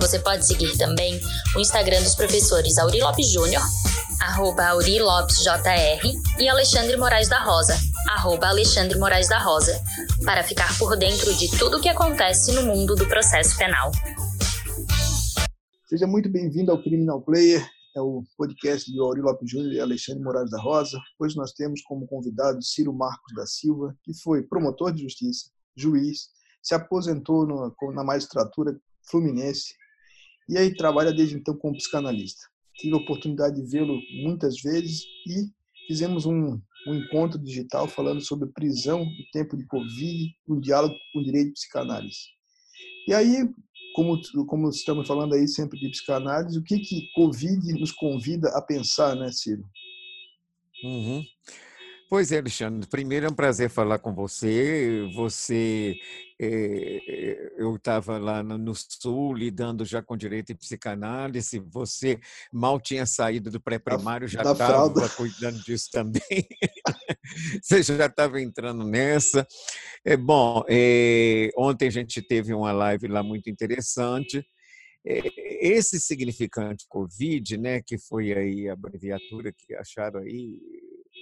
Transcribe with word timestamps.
Você 0.00 0.18
pode 0.18 0.46
seguir 0.46 0.76
também 0.76 1.20
o 1.56 1.60
Instagram 1.60 2.02
dos 2.02 2.14
professores 2.14 2.76
Auri 2.78 3.00
Lopes 3.00 3.30
Júnior, 3.30 3.62
arroba 4.20 4.66
Auri 4.68 5.00
Lopes 5.00 5.38
JR, 5.38 6.00
e 6.38 6.48
Alexandre 6.48 6.96
Moraes 6.96 7.28
da 7.28 7.42
Rosa, 7.42 7.76
arroba 8.10 8.48
Alexandre 8.48 8.98
Moraes 8.98 9.28
da 9.28 9.38
Rosa, 9.38 9.80
para 10.24 10.42
ficar 10.42 10.76
por 10.78 10.96
dentro 10.96 11.34
de 11.34 11.48
tudo 11.58 11.78
o 11.78 11.80
que 11.80 11.88
acontece 11.88 12.52
no 12.52 12.62
mundo 12.62 12.94
do 12.94 13.06
processo 13.06 13.56
penal. 13.56 13.92
Seja 15.88 16.06
muito 16.06 16.28
bem-vindo 16.28 16.72
ao 16.72 16.82
Criminal 16.82 17.22
Player, 17.22 17.64
é 17.96 18.00
o 18.00 18.24
podcast 18.36 18.90
de 18.90 18.98
Auri 18.98 19.20
Lopes 19.20 19.48
Júnior 19.48 19.72
e 19.72 19.80
Alexandre 19.80 20.22
Moraes 20.22 20.50
da 20.50 20.60
Rosa. 20.60 20.98
Hoje 21.18 21.36
nós 21.36 21.52
temos 21.52 21.80
como 21.82 22.06
convidado 22.06 22.60
Ciro 22.62 22.92
Marcos 22.92 23.32
da 23.34 23.46
Silva, 23.46 23.94
que 24.02 24.12
foi 24.12 24.42
promotor 24.42 24.92
de 24.92 25.02
justiça, 25.02 25.50
juiz, 25.76 26.28
se 26.60 26.74
aposentou 26.74 27.46
na 27.92 28.02
magistratura 28.02 28.76
fluminense 29.08 29.74
e 30.48 30.58
aí 30.58 30.74
trabalha 30.74 31.12
desde 31.12 31.36
então 31.36 31.56
como 31.56 31.76
psicanalista. 31.76 32.42
Tive 32.76 32.94
a 32.94 32.98
oportunidade 32.98 33.56
de 33.56 33.70
vê-lo 33.70 34.00
muitas 34.22 34.60
vezes 34.60 35.04
e 35.26 35.50
fizemos 35.86 36.26
um, 36.26 36.60
um, 36.86 36.94
encontro 36.94 37.38
digital 37.38 37.86
falando 37.86 38.20
sobre 38.20 38.48
prisão 38.48 39.02
e 39.02 39.30
tempo 39.32 39.56
de 39.56 39.66
Covid, 39.66 40.34
um 40.48 40.60
diálogo 40.60 40.94
com 41.12 41.20
o 41.20 41.24
direito 41.24 41.48
de 41.48 41.52
psicanálise. 41.54 42.34
E 43.06 43.14
aí, 43.14 43.48
como, 43.94 44.20
como 44.46 44.68
estamos 44.70 45.06
falando 45.06 45.34
aí 45.34 45.46
sempre 45.46 45.78
de 45.78 45.90
psicanálise, 45.90 46.58
o 46.58 46.64
que 46.64 46.78
que 46.78 47.08
Covid 47.14 47.72
nos 47.74 47.92
convida 47.92 48.48
a 48.50 48.62
pensar, 48.62 49.14
né, 49.14 49.30
Ciro? 49.30 49.64
Uhum. 50.82 51.24
Pois 52.08 52.30
é, 52.30 52.38
Alexandre. 52.38 52.88
Primeiro 52.88 53.26
é 53.26 53.28
um 53.28 53.34
prazer 53.34 53.70
falar 53.70 53.98
com 53.98 54.14
você. 54.14 55.08
Você, 55.14 55.96
eu 57.56 57.76
estava 57.76 58.18
lá 58.18 58.42
no 58.42 58.74
Sul 58.74 59.34
lidando 59.34 59.84
já 59.84 60.02
com 60.02 60.16
direito 60.16 60.52
e 60.52 60.54
psicanálise. 60.54 61.58
Você 61.70 62.18
mal 62.52 62.80
tinha 62.80 63.06
saído 63.06 63.50
do 63.50 63.60
pré-primário, 63.60 64.28
já 64.28 64.42
estava 64.42 65.08
cuidando 65.10 65.62
disso 65.62 65.90
também. 65.92 66.22
você 67.62 67.82
já 67.82 68.06
estava 68.06 68.40
entrando 68.40 68.84
nessa. 68.84 69.46
É 70.04 70.16
bom. 70.16 70.64
É, 70.68 71.50
ontem 71.56 71.88
a 71.88 71.92
gente 71.92 72.22
teve 72.22 72.54
uma 72.54 72.72
live 72.72 73.08
lá 73.08 73.22
muito 73.22 73.50
interessante. 73.50 74.44
Esse 75.04 76.00
significante 76.00 76.86
COVID, 76.88 77.58
né, 77.58 77.82
que 77.82 77.98
foi 77.98 78.32
aí 78.32 78.68
a 78.68 78.72
abreviatura 78.72 79.52
que 79.52 79.74
acharam 79.74 80.20
aí 80.20 80.58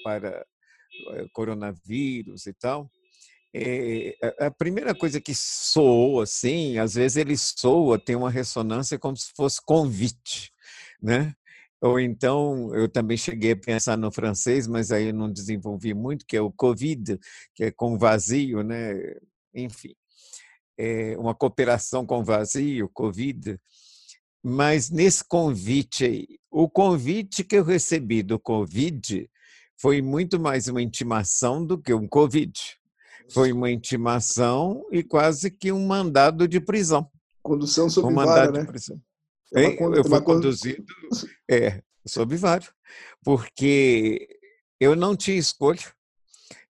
para 0.05 0.47
eh, 1.15 1.27
coronavírus 1.33 2.47
e 2.47 2.53
tal, 2.53 2.89
é, 3.55 4.17
a 4.39 4.50
primeira 4.50 4.95
coisa 4.95 5.20
que 5.20 5.34
soou 5.34 6.22
assim, 6.22 6.78
às 6.78 6.95
vezes 6.95 7.17
ele 7.17 7.36
soa, 7.36 7.98
tem 7.98 8.17
uma 8.17 8.31
ressonância 8.31 8.98
como 8.98 9.17
se 9.17 9.33
fosse 9.36 9.61
convite, 9.64 10.50
né? 11.03 11.34
Ou 11.83 11.98
então, 11.98 12.72
eu 12.75 12.89
também 12.89 13.17
cheguei 13.17 13.53
a 13.53 13.56
pensar 13.56 13.98
no 13.98 14.12
francês, 14.12 14.69
mas 14.69 14.92
aí 14.92 15.09
eu 15.09 15.14
não 15.14 15.31
desenvolvi 15.31 15.92
muito, 15.92 16.25
que 16.25 16.36
é 16.36 16.41
o 16.41 16.53
Covid, 16.53 17.19
que 17.55 17.64
é 17.64 17.70
com 17.72 17.98
vazio, 17.98 18.62
né? 18.62 18.94
Enfim, 19.53 19.94
é 20.78 21.16
uma 21.19 21.34
cooperação 21.34 22.06
com 22.06 22.22
vazio, 22.25 22.88
Covid. 22.88 23.59
Mas 24.43 24.91
nesse 24.91 25.25
convite 25.25 26.04
aí, 26.04 26.27
o 26.50 26.69
convite 26.69 27.44
que 27.44 27.56
eu 27.56 27.65
recebi 27.65 28.22
do 28.22 28.38
Covid 28.38 29.28
foi 29.77 30.00
muito 30.00 30.38
mais 30.38 30.69
uma 30.69 30.81
intimação 30.81 31.65
do 31.66 31.77
que 31.77 31.93
um 31.93 32.06
Covid. 32.06 32.53
Foi 33.32 33.53
uma 33.53 33.70
intimação 33.70 34.87
e 34.91 35.03
quase 35.03 35.50
que 35.50 35.72
um 35.72 35.87
mandado 35.87 36.47
de 36.47 36.60
prisão. 36.60 37.10
Condução 37.43 37.88
sob 37.88 38.12
um 38.12 38.15
vara, 38.15 38.50
né? 38.53 38.66
É 39.54 39.69
uma, 39.81 39.97
eu 39.97 40.04
fui 40.04 40.20
conduzido 40.22 40.84
é, 41.50 41.82
sob 42.06 42.37
vara, 42.37 42.66
porque 43.22 44.38
eu 44.81 44.97
não 44.97 45.16
tinha 45.16 45.37
escolha. 45.37 45.92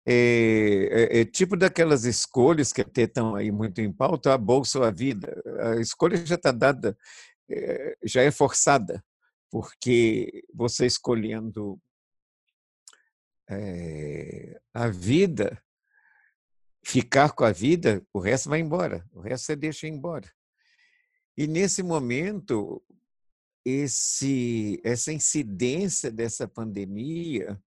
É, 0.05 0.89
é, 0.91 1.19
é, 1.19 1.25
tipo 1.25 1.55
daquelas 1.55 2.03
escolhas 2.03 2.73
que 2.73 2.81
até 2.81 3.03
estão 3.03 3.35
aí 3.35 3.51
muito 3.51 3.79
em 3.79 3.91
pauta, 3.91 4.33
a 4.33 4.37
bolsa 4.37 4.79
ou 4.79 4.85
a 4.85 4.91
vida. 4.91 5.41
A 5.59 5.75
escolha 5.75 6.17
já 6.25 6.35
está 6.35 6.51
dada, 6.51 6.97
é, 7.49 7.95
já 8.03 8.21
é 8.21 8.31
forçada, 8.31 9.03
porque 9.51 10.43
você 10.53 10.85
escolhendo 10.85 11.79
é, 13.49 14.59
a 14.73 14.87
vida, 14.87 15.61
ficar 16.83 17.31
com 17.31 17.43
a 17.43 17.51
vida, 17.51 18.05
o 18.13 18.19
resto 18.19 18.49
vai 18.49 18.59
embora, 18.59 19.05
o 19.11 19.19
resto 19.19 19.45
você 19.45 19.55
deixa 19.55 19.87
embora. 19.87 20.29
E 21.37 21.47
nesse 21.47 21.81
momento, 21.83 22.83
esse, 23.63 24.79
essa 24.83 25.11
incidência 25.11 26.11
dessa 26.11 26.47
pandemia, 26.47 27.61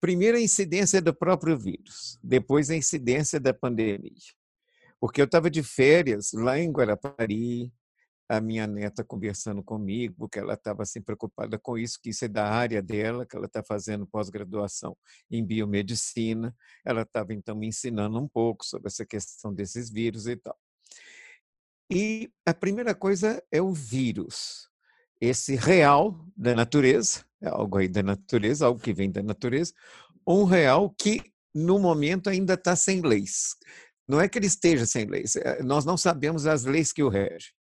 primeiro 0.00 0.36
a 0.36 0.40
incidência 0.40 1.00
do 1.00 1.14
próprio 1.14 1.58
vírus, 1.58 2.18
depois 2.22 2.70
a 2.70 2.76
incidência 2.76 3.40
da 3.40 3.54
pandemia. 3.54 4.12
Porque 5.00 5.20
eu 5.20 5.24
estava 5.24 5.50
de 5.50 5.62
férias 5.62 6.32
lá 6.32 6.58
em 6.58 6.70
Guarapari, 6.70 7.72
a 8.28 8.40
minha 8.40 8.66
neta 8.66 9.04
conversando 9.04 9.62
comigo, 9.62 10.14
porque 10.18 10.38
ela 10.38 10.54
estava 10.54 10.82
assim 10.82 11.00
preocupada 11.00 11.58
com 11.58 11.76
isso, 11.76 11.98
que 12.02 12.10
isso 12.10 12.24
é 12.24 12.28
da 12.28 12.48
área 12.48 12.82
dela, 12.82 13.26
que 13.26 13.36
ela 13.36 13.46
está 13.46 13.62
fazendo 13.62 14.06
pós-graduação 14.06 14.96
em 15.30 15.44
biomedicina. 15.44 16.54
Ela 16.84 17.02
estava 17.02 17.34
então 17.34 17.54
me 17.54 17.66
ensinando 17.66 18.18
um 18.18 18.28
pouco 18.28 18.64
sobre 18.64 18.88
essa 18.88 19.04
questão 19.04 19.52
desses 19.52 19.90
vírus 19.90 20.26
e 20.26 20.36
tal. 20.36 20.56
E 21.90 22.30
a 22.46 22.54
primeira 22.54 22.94
coisa 22.94 23.42
é 23.52 23.60
o 23.60 23.72
vírus, 23.72 24.70
esse 25.20 25.54
real 25.54 26.26
da 26.34 26.54
natureza, 26.54 27.24
é 27.42 27.48
algo 27.48 27.76
aí 27.76 27.88
da 27.88 28.02
natureza, 28.02 28.66
algo 28.66 28.80
que 28.80 28.94
vem 28.94 29.10
da 29.10 29.22
natureza, 29.22 29.72
um 30.26 30.44
real 30.44 30.90
que 30.98 31.22
no 31.54 31.78
momento 31.78 32.30
ainda 32.30 32.54
está 32.54 32.74
sem 32.74 33.02
leis. 33.02 33.54
Não 34.08 34.18
é 34.20 34.28
que 34.28 34.38
ele 34.38 34.46
esteja 34.46 34.86
sem 34.86 35.04
leis, 35.04 35.36
é, 35.36 35.62
nós 35.62 35.84
não 35.84 35.96
sabemos 35.96 36.46
as 36.46 36.64
leis 36.64 36.90
que 36.90 37.02
o 37.02 37.08
regem 37.10 37.52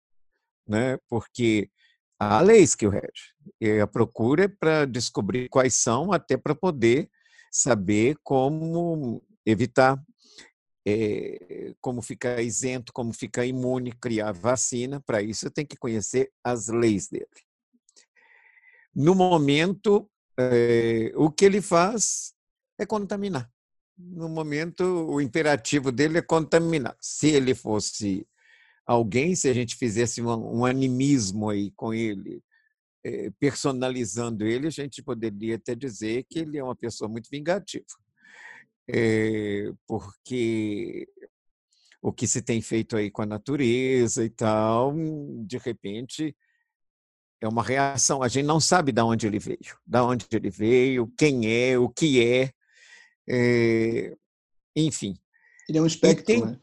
né? 0.66 0.98
porque 1.08 1.70
há 2.18 2.40
leis 2.40 2.74
que 2.74 2.86
o 2.86 2.90
rege. 2.90 3.34
E 3.60 3.80
a 3.80 3.86
procura 3.86 4.44
é 4.44 4.48
para 4.48 4.84
descobrir 4.84 5.48
quais 5.48 5.74
são, 5.74 6.12
até 6.12 6.36
para 6.36 6.54
poder 6.54 7.10
saber 7.50 8.16
como 8.22 9.22
evitar, 9.44 10.02
é, 10.86 11.74
como 11.80 12.00
ficar 12.00 12.40
isento, 12.40 12.92
como 12.92 13.12
ficar 13.12 13.44
imune, 13.44 13.92
criar 13.92 14.32
vacina. 14.32 15.00
Para 15.00 15.20
isso, 15.22 15.50
tem 15.50 15.66
que 15.66 15.76
conhecer 15.76 16.30
as 16.44 16.68
leis 16.68 17.08
dele. 17.08 17.26
No 18.94 19.14
momento, 19.14 20.08
é, 20.38 21.12
o 21.16 21.30
que 21.30 21.44
ele 21.44 21.60
faz 21.60 22.34
é 22.78 22.86
contaminar. 22.86 23.50
No 23.96 24.28
momento, 24.28 24.82
o 24.84 25.20
imperativo 25.20 25.92
dele 25.92 26.18
é 26.18 26.22
contaminar. 26.22 26.96
Se 27.00 27.28
ele 27.28 27.54
fosse 27.54 28.26
alguém, 28.86 29.34
se 29.34 29.48
a 29.48 29.52
gente 29.54 29.76
fizesse 29.76 30.22
um, 30.22 30.60
um 30.60 30.64
animismo 30.64 31.50
aí 31.50 31.70
com 31.72 31.92
ele, 31.94 32.42
eh, 33.04 33.30
personalizando 33.38 34.44
ele, 34.46 34.66
a 34.66 34.70
gente 34.70 35.02
poderia 35.02 35.56
até 35.56 35.74
dizer 35.74 36.24
que 36.28 36.40
ele 36.40 36.58
é 36.58 36.64
uma 36.64 36.76
pessoa 36.76 37.08
muito 37.08 37.28
vingativa. 37.30 37.84
Eh, 38.88 39.72
porque 39.86 41.08
o 42.00 42.12
que 42.12 42.26
se 42.26 42.42
tem 42.42 42.60
feito 42.60 42.96
aí 42.96 43.10
com 43.10 43.22
a 43.22 43.26
natureza 43.26 44.24
e 44.24 44.30
tal, 44.30 44.94
de 45.46 45.58
repente 45.58 46.36
é 47.40 47.48
uma 47.48 47.62
reação. 47.62 48.22
A 48.22 48.28
gente 48.28 48.46
não 48.46 48.60
sabe 48.60 48.92
de 48.92 49.02
onde 49.02 49.26
ele 49.26 49.38
veio, 49.38 49.58
de 49.86 49.98
onde 49.98 50.26
ele 50.32 50.50
veio, 50.50 51.12
quem 51.16 51.46
é, 51.46 51.78
o 51.78 51.88
que 51.88 52.24
é, 52.24 52.52
é 53.28 54.14
enfim. 54.76 55.16
Ele 55.68 55.78
é 55.78 55.82
um 55.82 55.86
espectro, 55.86 56.24
tem, 56.24 56.44
né? 56.44 56.60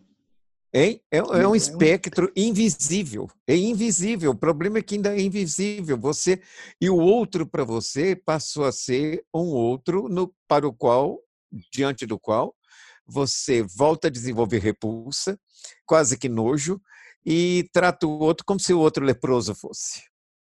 Hein? 0.74 1.02
É, 1.12 1.18
é 1.18 1.48
um 1.48 1.56
espectro 1.56 2.32
invisível. 2.36 3.28
É 3.48 3.56
invisível. 3.56 4.32
O 4.32 4.38
problema 4.38 4.78
é 4.78 4.82
que 4.82 4.96
ainda 4.96 5.16
é 5.16 5.22
invisível. 5.22 5.98
Você 5.98 6.42
e 6.80 6.90
o 6.90 6.98
outro 6.98 7.46
para 7.46 7.64
você 7.64 8.16
passou 8.16 8.66
a 8.66 8.72
ser 8.72 9.26
um 9.34 9.48
outro 9.48 10.08
no, 10.08 10.34
para 10.48 10.68
o 10.68 10.74
qual, 10.74 11.20
diante 11.74 12.06
do 12.06 12.20
qual, 12.20 12.56
você 13.06 13.64
volta 13.64 14.08
a 14.08 14.12
desenvolver 14.12 14.60
repulsa, 14.60 15.40
quase 15.86 16.18
que 16.18 16.30
nojo, 16.30 16.80
e 17.26 17.68
trata 17.74 18.06
o 18.06 18.20
outro 18.20 18.46
como 18.46 18.60
se 18.60 18.72
o 18.72 18.80
outro 18.80 19.04
leproso 19.04 19.56
fosse. 19.56 20.04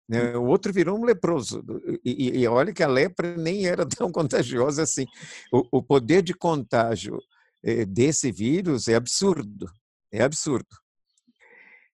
Né? 0.10 0.36
O 0.36 0.46
outro 0.46 0.74
virou 0.74 0.98
um 0.98 1.06
leproso. 1.06 1.64
E, 2.04 2.40
e, 2.40 2.48
olha 2.48 2.74
que 2.74 2.84
a 2.84 2.88
lepra 2.88 3.38
nem 3.38 3.68
era 3.68 3.86
tão 3.88 4.12
contagiosa 4.12 4.82
assim. 4.82 5.06
O, 5.52 5.78
o 5.78 5.84
poder 5.84 6.24
de 6.24 6.34
contágio 6.34 7.20
eh, 7.64 7.86
desse 7.86 8.32
vírus 8.32 8.88
é 8.88 8.96
absurdo. 8.96 9.68
É 10.16 10.24
absurdo. 10.24 10.70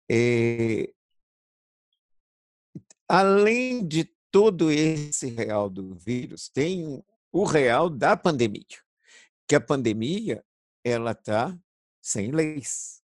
É... 0.10 0.90
Além 3.10 3.86
de 3.86 4.06
todo 4.32 4.72
esse 4.72 5.28
real 5.28 5.70
do 5.70 5.94
vírus, 5.96 6.48
tem 6.48 7.04
o 7.30 7.44
real 7.44 7.90
da 7.90 8.16
pandemia, 8.16 8.64
que 9.46 9.54
a 9.56 9.60
pandemia 9.60 10.44
ela 10.82 11.12
está 11.12 11.58
sem 12.02 12.32
leis. 12.32 13.02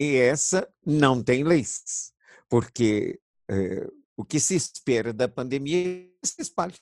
E 0.00 0.16
essa 0.16 0.68
não 0.84 1.22
tem 1.22 1.44
leis, 1.44 2.12
porque 2.48 3.20
é, 3.48 3.86
o 4.16 4.24
que 4.24 4.40
se 4.40 4.56
espera 4.56 5.12
da 5.12 5.28
pandemia 5.28 6.10
se 6.24 6.42
espalhe. 6.42 6.74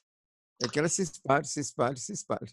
É 0.63 0.69
que 0.69 0.79
ela 0.79 0.89
se 0.89 1.03
espalhe, 1.03 1.45
se 1.45 1.61
espalhe, 1.61 1.99
se 1.99 2.13
espalhe. 2.13 2.51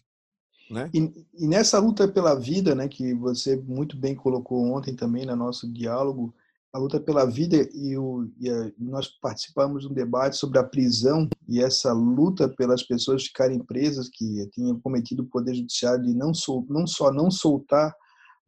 Né? 0.70 0.90
E, 0.92 1.26
e, 1.34 1.46
nessa 1.46 1.78
luta 1.78 2.08
pela 2.08 2.34
vida, 2.34 2.74
né, 2.74 2.88
que 2.88 3.14
você 3.14 3.56
muito 3.56 3.96
bem 3.96 4.14
colocou 4.14 4.64
ontem 4.64 4.94
também 4.94 5.24
no 5.24 5.36
nosso 5.36 5.72
diálogo, 5.72 6.34
a 6.72 6.78
luta 6.78 7.00
pela 7.00 7.24
vida 7.24 7.56
e, 7.72 7.96
o, 7.96 8.28
e 8.38 8.50
a, 8.50 8.72
nós 8.78 9.08
participamos 9.20 9.82
de 9.82 9.88
um 9.88 9.94
debate 9.94 10.36
sobre 10.36 10.58
a 10.58 10.64
prisão 10.64 11.28
e 11.48 11.62
essa 11.62 11.92
luta 11.92 12.48
pelas 12.48 12.82
pessoas 12.82 13.24
ficarem 13.24 13.60
presas 13.60 14.08
que 14.08 14.48
tinham 14.50 14.78
cometido 14.80 15.22
o 15.22 15.26
poder 15.26 15.54
judiciário 15.54 16.04
de 16.04 16.12
não, 16.12 16.34
sol, 16.34 16.66
não 16.68 16.86
só 16.86 17.12
não 17.12 17.30
soltar, 17.30 17.94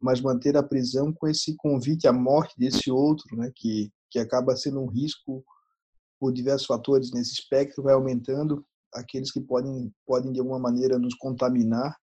mas 0.00 0.20
manter 0.20 0.56
a 0.56 0.62
prisão 0.62 1.12
com 1.12 1.26
esse 1.26 1.56
convite 1.56 2.06
à 2.06 2.12
morte 2.12 2.54
desse 2.58 2.90
outro, 2.90 3.36
né, 3.36 3.50
que 3.54 3.90
que 4.10 4.18
acaba 4.18 4.56
sendo 4.56 4.80
um 4.80 4.86
risco 4.86 5.44
por 6.18 6.32
diversos 6.32 6.66
fatores 6.66 7.12
nesse 7.12 7.32
espectro 7.32 7.82
vai 7.82 7.94
aumentando 7.94 8.64
aqueles 8.92 9.30
que 9.30 9.40
podem 9.40 9.92
podem 10.06 10.32
de 10.32 10.40
alguma 10.40 10.58
maneira 10.58 10.98
nos 10.98 11.14
contaminar 11.14 11.96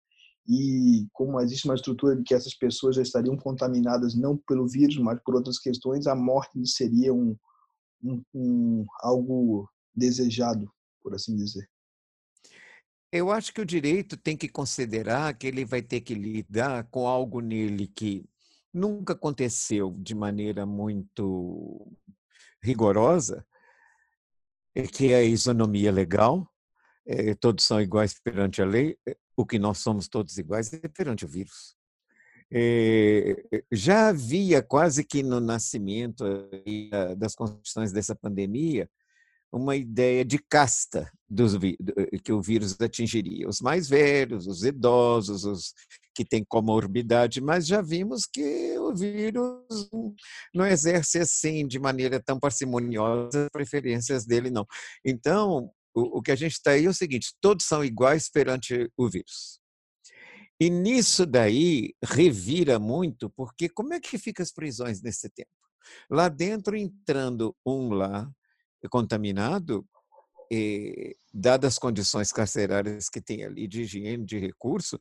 e 0.47 1.07
como 1.13 1.41
existe 1.41 1.65
uma 1.65 1.75
estrutura 1.75 2.15
de 2.17 2.23
que 2.23 2.35
essas 2.35 2.55
pessoas 2.55 2.97
já 2.97 3.03
estariam 3.03 3.37
contaminadas 3.37 4.15
não 4.15 4.37
pelo 4.37 4.69
vírus, 4.69 4.99
mas 4.99 5.19
por 5.25 5.35
outras 5.35 5.59
questões, 5.59 6.07
a 6.07 6.15
morte 6.15 6.67
seria 6.67 7.15
um, 7.15 7.37
um, 8.03 8.23
um 8.35 8.85
algo 9.01 9.69
desejado, 9.95 10.71
por 11.03 11.15
assim 11.15 11.35
dizer. 11.35 11.69
Eu 13.11 13.31
acho 13.31 13.55
que 13.55 13.61
o 13.61 13.67
direito 13.67 14.17
tem 14.17 14.37
que 14.37 14.49
considerar 14.49 15.33
que 15.35 15.47
ele 15.47 15.65
vai 15.65 15.81
ter 15.81 16.01
que 16.01 16.15
lidar 16.15 16.85
com 16.91 17.07
algo 17.07 17.41
nele 17.41 17.87
que 17.87 18.29
nunca 18.73 19.13
aconteceu 19.13 19.97
de 19.99 20.15
maneira 20.15 20.67
muito 20.67 21.87
rigorosa, 22.61 23.47
que 24.93 25.13
é 25.13 25.17
a 25.17 25.23
isonomia 25.23 25.93
legal, 25.93 26.51
é, 27.07 27.35
todos 27.35 27.65
são 27.65 27.81
iguais 27.81 28.15
perante 28.23 28.63
a 28.63 28.65
lei, 28.65 28.97
eh, 29.07 29.17
o 29.37 29.45
que 29.45 29.59
nós 29.59 29.79
somos 29.79 30.09
todos 30.09 30.39
iguais 30.39 30.73
é 30.73 30.89
perante 30.89 31.25
o 31.25 31.29
vírus. 31.29 31.77
É, 32.53 33.43
já 33.73 34.09
havia 34.09 34.63
quase 34.63 35.03
que 35.03 35.23
no 35.23 35.41
nascimento 35.41 36.25
das 37.17 37.35
condições 37.35 37.91
dessa 37.91 38.15
pandemia 38.15 38.89
uma 39.55 39.77
ideia 39.77 40.25
de 40.25 40.39
casta 40.39 41.11
dos, 41.29 41.55
que 42.23 42.33
o 42.33 42.43
vírus 42.43 42.77
atingiria. 42.81 43.49
Os 43.49 43.61
mais 43.61 43.89
velhos, 43.89 44.47
os 44.47 44.65
idosos, 44.65 45.45
os 45.45 45.73
que 46.15 46.25
têm 46.25 46.45
comorbidade, 46.45 47.41
mas 47.41 47.67
já 47.67 47.81
vimos 47.81 48.27
que 48.27 48.77
o 48.79 48.95
vírus 48.95 49.91
não 50.55 50.67
exerce 50.67 51.19
assim 51.19 51.67
de 51.67 51.79
maneira 51.79 52.21
tão 52.21 52.39
parcimoniosa 52.39 53.45
as 53.45 53.51
preferências 53.51 54.25
dele, 54.25 54.51
não. 54.51 54.67
Então, 55.05 55.71
o, 55.95 56.19
o 56.19 56.23
que 56.23 56.33
a 56.33 56.37
gente 56.37 56.53
está 56.53 56.73
aí 56.73 56.87
é 56.87 56.89
o 56.89 56.95
seguinte: 56.95 57.35
todos 57.41 57.65
são 57.65 57.85
iguais 57.85 58.29
perante 58.29 58.91
o 58.97 59.09
vírus. 59.09 59.61
E 60.61 60.71
nisso 60.71 61.27
daí 61.27 61.95
revira 62.03 62.79
muito, 62.79 63.29
porque 63.31 63.69
como 63.69 63.93
é 63.93 64.01
que 64.01 64.19
fica 64.19 64.43
as 64.43 64.53
prisões 64.53 65.03
nesse 65.03 65.29
tempo? 65.29 65.51
Lá 66.11 66.29
dentro, 66.29 66.77
entrando 66.77 67.55
um 67.67 67.91
lá 67.91 68.31
contaminado, 68.91 69.87
eh, 70.53 71.17
dadas 71.33 71.75
as 71.75 71.79
condições 71.79 72.31
carcerárias 72.33 73.09
que 73.09 73.21
tem 73.21 73.45
ali 73.45 73.67
de 73.67 73.83
higiene, 73.83 74.25
de 74.25 74.39
recurso, 74.39 74.99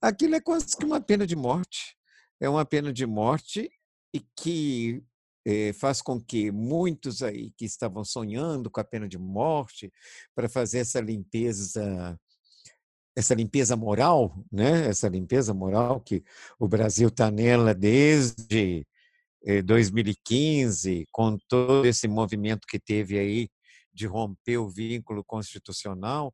aquilo 0.00 0.34
é 0.34 0.40
quase 0.40 0.76
que 0.76 0.84
uma 0.84 1.00
pena 1.00 1.26
de 1.26 1.34
morte. 1.34 1.96
É 2.40 2.48
uma 2.48 2.64
pena 2.64 2.92
de 2.92 3.06
morte 3.06 3.70
e 4.14 4.20
que 4.36 5.02
eh, 5.44 5.72
faz 5.72 6.02
com 6.02 6.20
que 6.20 6.50
muitos 6.50 7.22
aí 7.22 7.52
que 7.56 7.64
estavam 7.64 8.04
sonhando 8.04 8.70
com 8.70 8.80
a 8.80 8.84
pena 8.84 9.08
de 9.08 9.18
morte 9.18 9.92
para 10.34 10.48
fazer 10.48 10.78
essa 10.78 11.00
limpeza 11.00 12.18
essa 13.14 13.34
limpeza 13.34 13.76
moral, 13.76 14.42
né? 14.50 14.88
Essa 14.88 15.06
limpeza 15.06 15.52
moral 15.52 16.00
que 16.00 16.24
o 16.58 16.66
Brasil 16.66 17.08
está 17.08 17.30
nela 17.30 17.74
desde 17.74 18.86
2015, 19.64 21.02
eh, 21.02 21.04
com 21.12 21.36
todo 21.48 21.84
esse 21.86 22.08
movimento 22.08 22.66
que 22.66 22.78
teve 22.78 23.18
aí 23.18 23.50
de 23.92 24.06
romper 24.06 24.58
o 24.58 24.68
vínculo 24.68 25.22
constitucional, 25.24 26.32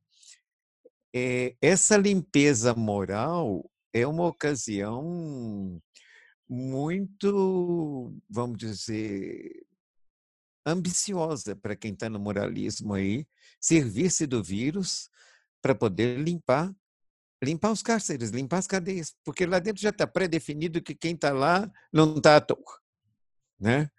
é, 1.14 1.56
essa 1.60 1.96
limpeza 1.96 2.74
moral 2.74 3.68
é 3.92 4.06
uma 4.06 4.26
ocasião 4.26 5.80
muito, 6.48 8.14
vamos 8.28 8.58
dizer, 8.58 9.66
ambiciosa 10.64 11.54
para 11.54 11.76
quem 11.76 11.92
está 11.92 12.08
no 12.08 12.18
moralismo 12.18 12.94
aí, 12.94 13.26
servir-se 13.60 14.26
do 14.26 14.42
vírus 14.42 15.10
para 15.60 15.74
poder 15.74 16.18
limpar 16.20 16.74
limpar 17.42 17.70
os 17.70 17.82
cárceres, 17.82 18.30
limpar 18.30 18.58
as 18.58 18.66
cadeias, 18.66 19.14
porque 19.24 19.46
lá 19.46 19.58
dentro 19.58 19.80
já 19.80 19.90
está 19.90 20.06
pré-definido 20.06 20.82
que 20.82 20.94
quem 20.94 21.14
está 21.14 21.30
lá 21.32 21.70
não 21.92 22.16
está 22.16 22.36
à 22.36 22.40
toa, 22.40 22.80
né? 23.58 23.90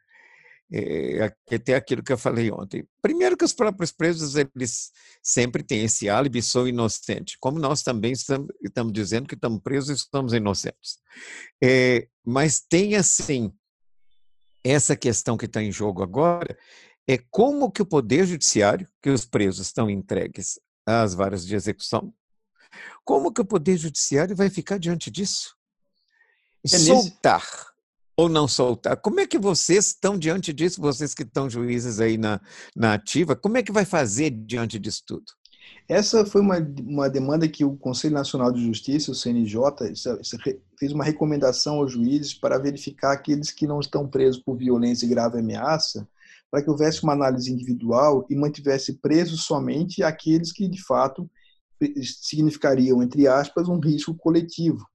É, 0.72 1.34
até 1.52 1.74
aquilo 1.74 2.04
que 2.04 2.14
eu 2.14 2.18
falei 2.18 2.52
ontem. 2.52 2.88
Primeiro 3.02 3.36
que 3.36 3.44
os 3.44 3.54
próprios 3.54 3.92
presos 3.92 4.36
eles 4.36 4.92
sempre 5.22 5.64
têm 5.64 5.86
esse 5.86 6.08
álibi, 6.08 6.44
sou 6.44 6.68
inocente, 6.68 7.38
como 7.40 7.58
nós 7.58 7.82
também 7.82 8.12
estamos, 8.12 8.50
estamos 8.62 8.94
dizendo 8.94 9.28
que 9.28 9.34
estamos 9.34 9.62
presos 9.64 9.90
e 9.90 9.94
estamos 9.94 10.32
inocentes. 10.32 11.00
É, 11.64 12.08
mas 12.24 12.60
tem 12.62 12.96
assim 12.96 13.52
essa 14.64 14.96
questão 14.96 15.38
que 15.38 15.46
está 15.46 15.64
em 15.64 15.72
jogo 15.72 16.04
agora 16.04 16.56
é 17.08 17.18
como 17.32 17.72
que 17.72 17.82
o 17.82 17.86
poder 17.86 18.28
judiciário, 18.28 18.88
que 19.02 19.10
os 19.10 19.26
presos 19.26 19.66
estão 19.66 19.90
entregues 19.90 20.60
às 20.86 21.16
varas 21.16 21.44
de 21.44 21.56
execução, 21.56 22.14
como 23.04 23.34
que 23.34 23.42
o 23.42 23.46
poder 23.46 23.78
judiciário 23.78 24.36
vai 24.36 24.48
ficar 24.48 24.78
diante 24.78 25.10
disso? 25.10 25.56
É 26.64 26.78
Soltar 26.78 27.44
ou 28.20 28.28
não 28.28 28.50
soltar? 28.50 28.98
Como 28.98 29.22
é 29.22 29.26
que 29.26 29.40
vocês 29.40 29.88
estão 29.88 30.18
diante 30.18 30.52
disso, 30.52 30.82
vocês 30.82 31.14
que 31.14 31.24
estão 31.24 31.50
juízes 31.50 32.02
aí 32.02 32.18
na, 32.18 32.42
na 32.76 32.94
ativa, 32.94 33.34
como 33.34 33.56
é 33.56 33.64
que 33.64 33.72
vai 33.72 33.86
fazer 33.86 34.30
diante 34.30 34.78
disso 34.78 35.04
tudo? 35.08 35.24
Essa 35.88 36.26
foi 36.26 36.42
uma, 36.42 36.58
uma 36.82 37.10
demanda 37.10 37.48
que 37.48 37.64
o 37.64 37.78
Conselho 37.78 38.16
Nacional 38.16 38.52
de 38.52 38.62
Justiça, 38.62 39.10
o 39.10 39.16
CNJ, 39.16 39.62
fez 40.78 40.92
uma 40.92 41.06
recomendação 41.06 41.76
aos 41.76 41.94
juízes 41.94 42.34
para 42.34 42.58
verificar 42.58 43.14
aqueles 43.14 43.52
que 43.52 43.66
não 43.66 43.80
estão 43.80 44.06
presos 44.06 44.42
por 44.42 44.58
violência 44.58 45.06
e 45.06 45.10
grave 45.10 45.40
ameaça, 45.40 46.06
para 46.52 46.62
que 46.62 46.70
houvesse 46.70 47.02
uma 47.04 47.14
análise 47.14 47.50
individual 47.50 48.26
e 48.30 48.36
mantivesse 48.36 48.96
presos 48.96 49.46
somente 49.46 50.04
aqueles 50.04 50.52
que, 50.52 50.68
de 50.68 50.84
fato, 50.84 51.30
significariam, 52.22 53.02
entre 53.02 53.30
aspas, 53.30 53.70
um 53.70 53.80
risco 53.80 54.14
coletivo. 54.14 54.86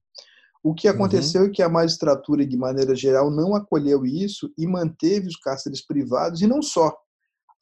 O 0.64 0.73
que 0.75 0.88
uhum. 0.88 0.94
aconteceu 0.94 1.42
uhum. 1.42 1.49
é 1.49 1.50
que 1.50 1.62
a 1.62 1.68
magistratura, 1.68 2.47
de 2.47 2.56
maneira 2.56 2.97
geral, 2.97 3.30
não 3.30 3.54
acolheu 3.54 4.06
isso 4.06 4.50
e 4.56 4.66
manteve 4.66 5.28
os 5.28 5.37
cárceres 5.37 5.87
privados, 5.87 6.40
e 6.40 6.47
não 6.47 6.62
só. 6.62 6.97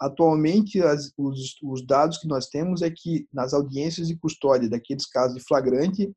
Atualmente, 0.00 0.80
as, 0.80 1.12
os, 1.18 1.56
os, 1.64 1.84
dados 1.84 2.18
que 2.18 2.28
nós 2.28 2.46
temos 2.46 2.80
é 2.80 2.90
que 2.90 3.26
nas 3.32 3.52
audiências 3.52 4.06
de 4.06 4.16
custódia 4.16 4.70
daqueles 4.70 5.04
casos 5.06 5.36
de 5.36 5.44
flagrante, 5.44 6.12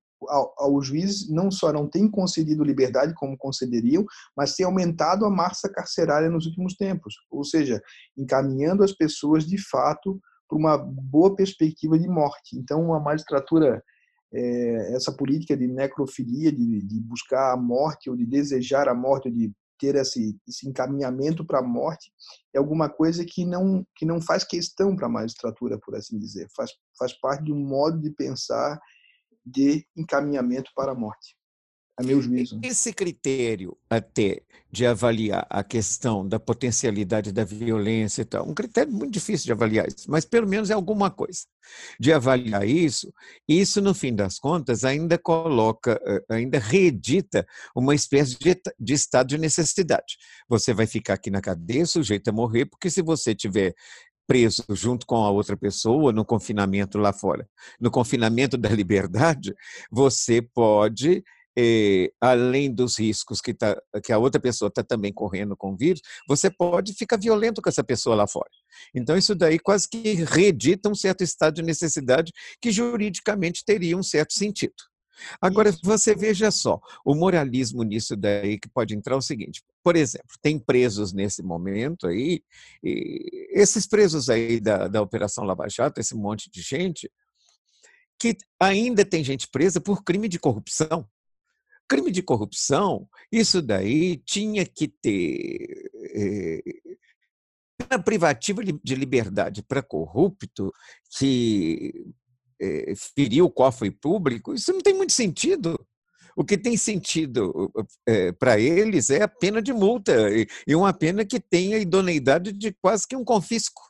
ao 0.57 0.81
juiz 0.81 1.29
não 1.29 1.51
só 1.51 1.73
não 1.73 1.87
tem 1.87 2.09
concedido 2.09 2.63
liberdade 2.63 3.13
como 3.15 3.37
concederiam, 3.37 4.05
mas 4.35 4.55
tem 4.55 4.65
aumentado 4.65 5.25
a 5.25 5.29
massa 5.29 5.69
carcerária 5.69 6.29
nos 6.29 6.45
últimos 6.45 6.75
tempos, 6.75 7.15
ou 7.29 7.43
seja, 7.43 7.81
encaminhando 8.17 8.83
as 8.83 8.91
pessoas 8.91 9.45
de 9.45 9.57
fato 9.57 10.19
para 10.47 10.57
uma 10.57 10.77
boa 10.77 11.35
perspectiva 11.35 11.97
de 11.97 12.07
morte. 12.07 12.57
Então, 12.57 12.93
a 12.93 12.99
magistratura 12.99 13.83
é, 14.35 14.93
essa 14.93 15.15
política 15.15 15.55
de 15.55 15.65
necrofilia, 15.65 16.51
de, 16.51 16.81
de, 16.81 16.99
buscar 16.99 17.53
a 17.53 17.57
morte 17.57 18.09
ou 18.09 18.17
de 18.17 18.25
desejar 18.25 18.89
a 18.89 18.93
morte, 18.93 19.31
de 19.31 19.51
ter 19.79 19.95
esse, 19.95 20.37
esse 20.47 20.67
encaminhamento 20.67 21.45
para 21.45 21.59
a 21.59 21.63
morte, 21.63 22.11
é 22.53 22.57
alguma 22.57 22.89
coisa 22.89 23.25
que 23.25 23.45
não 23.45 23.85
que 23.95 24.05
não 24.05 24.21
faz 24.21 24.43
questão 24.43 24.95
para 24.95 25.07
a 25.07 25.09
magistratura, 25.09 25.79
por 25.79 25.95
assim 25.95 26.19
dizer, 26.19 26.47
faz 26.55 26.71
faz 26.97 27.13
parte 27.19 27.45
de 27.45 27.53
um 27.53 27.59
modo 27.59 27.99
de 27.99 28.11
pensar 28.11 28.79
de 29.45 29.85
encaminhamento 29.95 30.71
para 30.75 30.91
a 30.91 30.95
morte. 30.95 31.37
A 31.97 32.03
meu 32.03 32.21
juízo. 32.21 32.59
Esse 32.61 32.91
critério 32.91 33.77
até 33.89 34.41
de 34.69 34.85
avaliar 34.85 35.47
a 35.49 35.63
questão 35.63 36.27
da 36.27 36.37
potencialidade 36.37 37.31
da 37.31 37.45
violência 37.45 38.23
e 38.23 38.25
tal, 38.25 38.45
um 38.45 38.53
critério 38.53 38.91
muito 38.91 39.13
difícil 39.13 39.45
de 39.45 39.53
avaliar 39.53 39.87
isso, 39.87 40.11
mas 40.11 40.25
pelo 40.25 40.45
menos 40.45 40.69
é 40.69 40.73
alguma 40.73 41.09
coisa. 41.09 41.43
De 41.97 42.11
avaliar 42.11 42.67
isso, 42.67 43.13
isso 43.47 43.81
no 43.81 43.93
fim 43.93 44.13
das 44.13 44.37
contas 44.37 44.83
ainda 44.83 45.17
coloca, 45.17 45.97
eh, 46.05 46.25
ainda 46.29 46.59
reedita 46.59 47.47
uma 47.73 47.95
espécie 47.95 48.37
de, 48.37 48.61
de 48.77 48.93
estado 48.93 49.27
de 49.27 49.37
necessidade. 49.37 50.17
Você 50.49 50.73
vai 50.73 50.85
ficar 50.85 51.13
aqui 51.13 51.31
na 51.31 51.39
cadeia, 51.39 51.85
sujeito 51.85 52.27
a 52.27 52.33
morrer, 52.33 52.65
porque 52.65 52.89
se 52.89 53.01
você 53.01 53.33
tiver 53.33 53.73
preso 54.27 54.65
junto 54.71 55.05
com 55.05 55.23
a 55.23 55.29
outra 55.29 55.55
pessoa 55.55 56.11
no 56.11 56.25
confinamento 56.25 56.97
lá 56.97 57.13
fora, 57.13 57.47
no 57.79 57.89
confinamento 57.89 58.57
da 58.57 58.69
liberdade, 58.69 59.55
você 59.89 60.41
pode 60.41 61.23
eh, 61.57 62.11
além 62.19 62.73
dos 62.73 62.97
riscos 62.97 63.41
que, 63.41 63.53
tá, 63.53 63.79
que 64.03 64.11
a 64.11 64.17
outra 64.17 64.39
pessoa 64.39 64.69
está 64.69 64.83
também 64.83 65.13
correndo 65.13 65.55
com 65.55 65.73
o 65.73 65.77
vírus, 65.77 66.01
você 66.27 66.49
pode 66.49 66.93
ficar 66.93 67.17
violento 67.17 67.61
com 67.61 67.69
essa 67.69 67.83
pessoa 67.83 68.15
lá 68.15 68.27
fora. 68.27 68.49
Então, 68.93 69.17
isso 69.17 69.35
daí 69.35 69.59
quase 69.59 69.87
que 69.89 70.13
reedita 70.13 70.89
um 70.89 70.95
certo 70.95 71.23
estado 71.23 71.55
de 71.55 71.63
necessidade 71.63 72.31
que 72.61 72.71
juridicamente 72.71 73.63
teria 73.65 73.97
um 73.97 74.03
certo 74.03 74.33
sentido. 74.33 74.73
Agora, 75.41 75.73
você 75.83 76.13
veja 76.13 76.51
só, 76.51 76.79
o 77.05 77.15
moralismo 77.15 77.83
nisso 77.83 78.15
daí 78.15 78.59
que 78.59 78.69
pode 78.69 78.93
entrar 78.93 79.15
é 79.15 79.17
o 79.17 79.21
seguinte, 79.21 79.63
por 79.83 79.95
exemplo, 79.95 80.27
tem 80.41 80.59
presos 80.59 81.13
nesse 81.13 81.41
momento 81.41 82.07
aí, 82.07 82.41
esses 82.83 83.87
presos 83.87 84.29
aí 84.29 84.59
da, 84.59 84.87
da 84.87 85.01
Operação 85.01 85.45
Lava 85.45 85.67
Jato, 85.69 86.01
esse 86.01 86.15
monte 86.15 86.49
de 86.51 86.61
gente, 86.61 87.09
que 88.19 88.35
ainda 88.59 89.05
tem 89.05 89.23
gente 89.23 89.47
presa 89.49 89.79
por 89.79 90.03
crime 90.03 90.27
de 90.27 90.39
corrupção. 90.39 91.07
Crime 91.87 92.11
de 92.11 92.23
corrupção, 92.23 93.07
isso 93.31 93.61
daí 93.61 94.17
tinha 94.17 94.65
que 94.65 94.87
ter 94.87 95.91
é, 96.15 97.97
privativa 98.03 98.63
de 98.63 98.95
liberdade 98.95 99.61
para 99.61 99.83
corrupto 99.83 100.71
que 101.17 102.05
é, 102.59 102.93
ferir 102.95 103.43
o 103.43 103.49
cofre 103.49 103.91
público, 103.91 104.53
isso 104.53 104.71
não 104.73 104.81
tem 104.81 104.95
muito 104.95 105.13
sentido. 105.13 105.79
O 106.35 106.43
que 106.43 106.57
tem 106.57 106.75
sentido 106.75 107.71
é, 108.05 108.31
para 108.33 108.59
eles 108.59 109.09
é 109.09 109.21
a 109.21 109.27
pena 109.27 109.61
de 109.61 109.71
multa, 109.71 110.13
e 110.67 110.75
uma 110.75 110.91
pena 110.91 111.23
que 111.23 111.39
tenha 111.39 111.77
idoneidade 111.77 112.51
de 112.51 112.73
quase 112.81 113.07
que 113.07 113.15
um 113.15 113.23
confisco. 113.23 113.81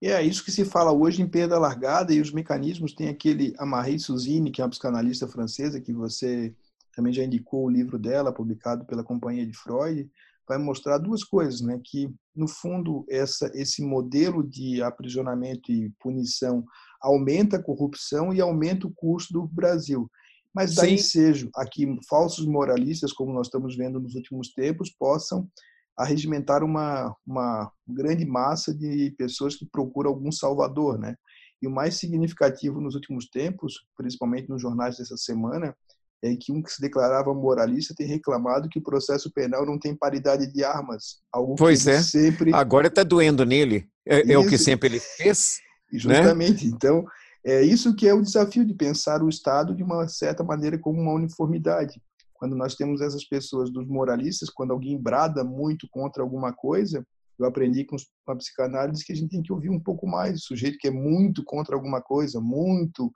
É 0.00 0.22
isso 0.22 0.44
que 0.44 0.52
se 0.52 0.64
fala 0.64 0.92
hoje 0.92 1.20
em 1.20 1.28
perda 1.28 1.58
largada, 1.58 2.14
e 2.14 2.20
os 2.20 2.32
mecanismos 2.32 2.94
tem 2.94 3.08
aquele 3.08 3.52
Amarie 3.58 3.98
Suzine, 3.98 4.50
que 4.50 4.62
é 4.62 4.64
uma 4.64 4.70
psicanalista 4.70 5.26
francesa, 5.26 5.80
que 5.80 5.92
você 5.92 6.54
também 6.98 7.12
já 7.12 7.22
indicou 7.22 7.64
o 7.64 7.70
livro 7.70 7.96
dela, 7.96 8.34
publicado 8.34 8.84
pela 8.84 9.04
Companhia 9.04 9.46
de 9.46 9.56
Freud, 9.56 10.10
vai 10.48 10.58
mostrar 10.58 10.98
duas 10.98 11.22
coisas, 11.22 11.60
né? 11.60 11.80
Que 11.84 12.12
no 12.34 12.48
fundo 12.48 13.04
essa 13.08 13.48
esse 13.54 13.80
modelo 13.84 14.42
de 14.42 14.82
aprisionamento 14.82 15.70
e 15.70 15.92
punição 16.00 16.64
aumenta 17.00 17.56
a 17.56 17.62
corrupção 17.62 18.34
e 18.34 18.40
aumenta 18.40 18.88
o 18.88 18.92
custo 18.92 19.32
do 19.32 19.46
Brasil. 19.46 20.10
Mas 20.52 20.74
daí 20.74 20.98
seja 20.98 21.48
aqui 21.54 21.86
falsos 22.08 22.44
moralistas, 22.44 23.12
como 23.12 23.32
nós 23.32 23.46
estamos 23.46 23.76
vendo 23.76 24.00
nos 24.00 24.16
últimos 24.16 24.52
tempos, 24.52 24.90
possam 24.90 25.48
arregimentar 25.96 26.64
uma 26.64 27.14
uma 27.24 27.70
grande 27.86 28.24
massa 28.24 28.74
de 28.74 29.14
pessoas 29.16 29.54
que 29.54 29.66
procuram 29.70 30.10
algum 30.10 30.32
salvador, 30.32 30.98
né? 30.98 31.14
E 31.62 31.68
o 31.68 31.70
mais 31.70 31.94
significativo 31.94 32.80
nos 32.80 32.96
últimos 32.96 33.28
tempos, 33.30 33.86
principalmente 33.96 34.48
nos 34.48 34.60
jornais 34.60 34.96
dessa 34.96 35.16
semana, 35.16 35.76
é 36.22 36.34
que 36.36 36.52
um 36.52 36.62
que 36.62 36.72
se 36.72 36.80
declarava 36.80 37.32
moralista 37.32 37.94
tem 37.96 38.06
reclamado 38.06 38.68
que 38.68 38.78
o 38.78 38.82
processo 38.82 39.30
penal 39.32 39.64
não 39.64 39.78
tem 39.78 39.94
paridade 39.94 40.52
de 40.52 40.64
armas. 40.64 41.20
Algo 41.32 41.54
pois 41.54 41.86
é. 41.86 42.02
Sempre... 42.02 42.52
Agora 42.52 42.88
está 42.88 43.02
doendo 43.02 43.44
nele. 43.44 43.88
É, 44.06 44.32
é, 44.32 44.38
o 44.38 44.46
que 44.46 44.58
sempre 44.58 44.88
ele 44.88 45.00
fez. 45.00 45.58
Né? 45.90 45.98
Justamente. 46.00 46.66
Né? 46.66 46.72
Então, 46.74 47.06
é 47.42 47.62
isso 47.62 47.96
que 47.96 48.06
é 48.06 48.12
o 48.12 48.20
desafio 48.20 48.62
de 48.62 48.74
pensar 48.74 49.22
o 49.22 49.28
Estado 49.30 49.74
de 49.74 49.82
uma 49.82 50.06
certa 50.06 50.44
maneira 50.44 50.78
como 50.78 51.00
uma 51.00 51.14
uniformidade. 51.14 51.98
Quando 52.34 52.54
nós 52.54 52.74
temos 52.74 53.00
essas 53.00 53.24
pessoas 53.24 53.70
dos 53.72 53.88
moralistas, 53.88 54.50
quando 54.50 54.72
alguém 54.72 55.00
brada 55.00 55.42
muito 55.42 55.88
contra 55.90 56.22
alguma 56.22 56.52
coisa, 56.52 57.02
eu 57.38 57.46
aprendi 57.46 57.86
com 57.86 57.96
a 58.26 58.36
psicanálise 58.36 59.02
que 59.02 59.12
a 59.12 59.16
gente 59.16 59.30
tem 59.30 59.42
que 59.42 59.50
ouvir 59.50 59.70
um 59.70 59.80
pouco 59.80 60.06
mais 60.06 60.40
o 60.40 60.44
sujeito 60.44 60.76
que 60.78 60.88
é 60.88 60.90
muito 60.90 61.42
contra 61.42 61.74
alguma 61.74 62.02
coisa, 62.02 62.38
muito 62.38 63.10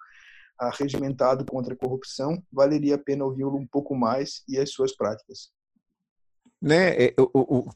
regimentado 0.79 1.45
contra 1.45 1.75
a 1.75 1.77
corrupção, 1.77 2.43
valeria 2.53 2.95
a 2.95 2.99
pena 2.99 3.25
ouvi-lo 3.25 3.57
um 3.57 3.67
pouco 3.67 3.95
mais 3.95 4.43
e 4.49 4.59
as 4.59 4.71
suas 4.71 4.95
práticas. 4.97 5.51
Né? 6.63 7.07
É, 7.07 7.15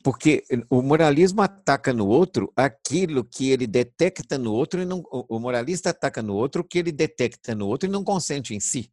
porque 0.04 0.44
o 0.70 0.80
moralismo 0.80 1.42
ataca 1.42 1.92
no 1.92 2.06
outro 2.06 2.52
aquilo 2.54 3.24
que 3.24 3.50
ele 3.50 3.66
detecta 3.66 4.38
no 4.38 4.52
outro, 4.52 4.80
e 4.80 4.84
não, 4.84 5.02
o 5.10 5.40
moralista 5.40 5.90
ataca 5.90 6.22
no 6.22 6.34
outro 6.34 6.62
o 6.62 6.64
que 6.64 6.78
ele 6.78 6.92
detecta 6.92 7.52
no 7.52 7.66
outro 7.66 7.88
e 7.88 7.92
não 7.92 8.04
consente 8.04 8.54
em 8.54 8.60
si. 8.60 8.88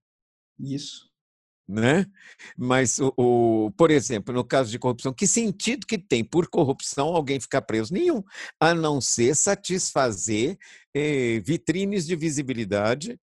Isso. 0.59 1.11
Né? 1.67 2.07
Mas, 2.57 2.99
o, 2.99 3.13
o, 3.15 3.71
por 3.77 3.91
exemplo, 3.91 4.33
no 4.33 4.43
caso 4.43 4.71
de 4.71 4.79
corrupção, 4.79 5.13
que 5.13 5.27
sentido 5.27 5.85
que 5.85 5.97
tem 5.97 6.23
por 6.23 6.47
corrupção 6.47 7.15
alguém 7.15 7.39
ficar 7.39 7.61
preso? 7.61 7.93
Nenhum, 7.93 8.23
a 8.59 8.73
não 8.73 8.99
ser 8.99 9.35
satisfazer 9.35 10.57
eh, 10.93 11.39
vitrines 11.45 12.05
de 12.07 12.15
visibilidade 12.15 13.19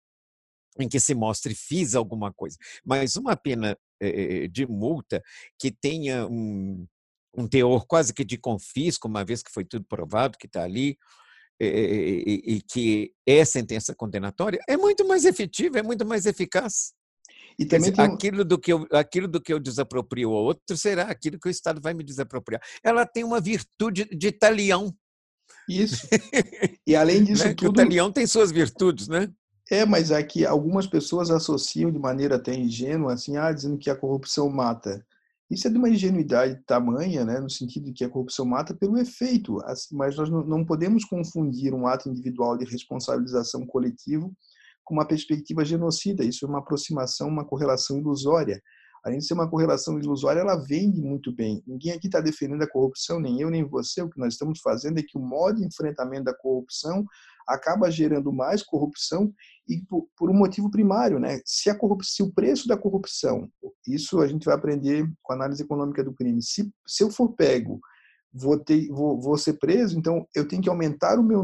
em 0.82 0.88
que 0.88 1.00
se 1.00 1.14
mostre 1.14 1.54
fiz 1.54 1.94
alguma 1.94 2.32
coisa. 2.32 2.56
Mas 2.84 3.16
uma 3.16 3.36
pena 3.36 3.76
eh, 4.00 4.48
de 4.48 4.66
multa 4.66 5.22
que 5.58 5.70
tenha 5.70 6.26
um, 6.26 6.86
um 7.36 7.46
teor 7.46 7.86
quase 7.86 8.12
que 8.12 8.24
de 8.24 8.38
confisco, 8.38 9.08
uma 9.08 9.24
vez 9.24 9.42
que 9.42 9.52
foi 9.52 9.64
tudo 9.64 9.84
provado 9.84 10.38
que 10.38 10.46
está 10.46 10.64
ali, 10.64 10.96
e, 11.58 12.42
e, 12.44 12.60
que 12.60 13.14
é 13.26 13.42
sentença 13.42 13.94
condenatória, 13.94 14.60
é 14.68 14.76
muito 14.76 15.08
mais 15.08 15.24
efetiva, 15.24 15.78
é 15.78 15.82
muito 15.82 16.04
mais 16.04 16.26
eficaz. 16.26 16.92
E 17.58 17.64
também 17.64 17.90
dizer, 17.90 18.02
um... 18.02 18.14
aquilo, 18.14 18.44
do 18.44 18.58
que 18.58 18.72
eu, 18.72 18.86
aquilo 18.92 19.26
do 19.26 19.40
que 19.40 19.52
eu 19.52 19.58
desaproprio 19.58 20.30
ao 20.30 20.44
outro 20.44 20.76
será 20.76 21.04
aquilo 21.04 21.38
que 21.38 21.48
o 21.48 21.50
Estado 21.50 21.80
vai 21.80 21.94
me 21.94 22.04
desapropriar. 22.04 22.60
Ela 22.84 23.06
tem 23.06 23.24
uma 23.24 23.40
virtude 23.40 24.04
de 24.04 24.32
talião. 24.32 24.94
Isso. 25.68 26.06
E 26.88 26.94
além 26.94 27.24
disso 27.24 27.44
né? 27.44 27.52
tudo. 27.52 27.70
o 27.70 27.72
talião 27.72 28.12
tem 28.12 28.28
suas 28.28 28.52
virtudes, 28.52 29.08
né? 29.08 29.28
É, 29.70 29.84
mas 29.84 30.12
é 30.12 30.22
que 30.22 30.46
algumas 30.46 30.86
pessoas 30.86 31.30
associam 31.30 31.90
de 31.90 31.98
maneira 31.98 32.36
até 32.36 32.54
ingênua, 32.54 33.14
assim, 33.14 33.36
ah, 33.36 33.50
dizendo 33.50 33.76
que 33.76 33.90
a 33.90 33.96
corrupção 33.96 34.48
mata. 34.48 35.04
Isso 35.50 35.66
é 35.66 35.70
de 35.70 35.76
uma 35.76 35.88
ingenuidade 35.88 36.60
tamanha, 36.66 37.24
né, 37.24 37.38
no 37.40 37.50
sentido 37.50 37.86
de 37.86 37.92
que 37.92 38.04
a 38.04 38.08
corrupção 38.08 38.44
mata 38.44 38.74
pelo 38.74 38.98
efeito, 38.98 39.58
mas 39.92 40.16
nós 40.16 40.28
não 40.28 40.64
podemos 40.64 41.04
confundir 41.04 41.72
um 41.72 41.86
ato 41.86 42.08
individual 42.08 42.56
de 42.56 42.64
responsabilização 42.64 43.64
coletivo 43.66 44.32
com 44.84 44.94
uma 44.94 45.06
perspectiva 45.06 45.64
genocida. 45.64 46.24
Isso 46.24 46.44
é 46.44 46.48
uma 46.48 46.60
aproximação, 46.60 47.28
uma 47.28 47.44
correlação 47.44 47.98
ilusória. 47.98 48.60
Além 49.04 49.18
de 49.18 49.26
ser 49.26 49.34
uma 49.34 49.48
correlação 49.48 49.98
ilusória, 50.00 50.40
ela 50.40 50.56
vende 50.56 51.00
muito 51.00 51.32
bem. 51.32 51.62
Ninguém 51.64 51.92
aqui 51.92 52.08
está 52.08 52.20
defendendo 52.20 52.62
a 52.62 52.68
corrupção, 52.68 53.20
nem 53.20 53.40
eu, 53.40 53.48
nem 53.48 53.62
você. 53.62 54.02
O 54.02 54.10
que 54.10 54.18
nós 54.18 54.34
estamos 54.34 54.60
fazendo 54.60 54.98
é 54.98 55.02
que 55.02 55.16
o 55.16 55.20
modo 55.20 55.60
de 55.60 55.66
enfrentamento 55.66 56.24
da 56.24 56.34
corrupção 56.34 57.06
acaba 57.46 57.88
gerando 57.88 58.32
mais 58.32 58.64
corrupção 58.64 59.32
e 59.68 59.78
por, 59.86 60.08
por 60.16 60.30
um 60.30 60.34
motivo 60.34 60.70
primário, 60.70 61.18
né? 61.18 61.40
Se 61.44 61.68
a 61.70 61.78
se 62.02 62.22
o 62.22 62.32
preço 62.32 62.68
da 62.68 62.76
corrupção, 62.76 63.48
isso 63.86 64.20
a 64.20 64.26
gente 64.26 64.44
vai 64.44 64.54
aprender 64.54 65.10
com 65.22 65.32
a 65.32 65.36
análise 65.36 65.62
econômica 65.62 66.04
do 66.04 66.14
crime. 66.14 66.42
Se, 66.42 66.70
se 66.86 67.02
eu 67.02 67.10
for 67.10 67.34
pego, 67.34 67.80
vou 68.32 68.58
ter, 68.58 68.88
vou, 68.88 69.20
vou 69.20 69.36
ser 69.36 69.54
preso, 69.54 69.98
então 69.98 70.26
eu 70.34 70.46
tenho 70.46 70.62
que 70.62 70.68
aumentar 70.68 71.18
o 71.18 71.22
meu, 71.22 71.40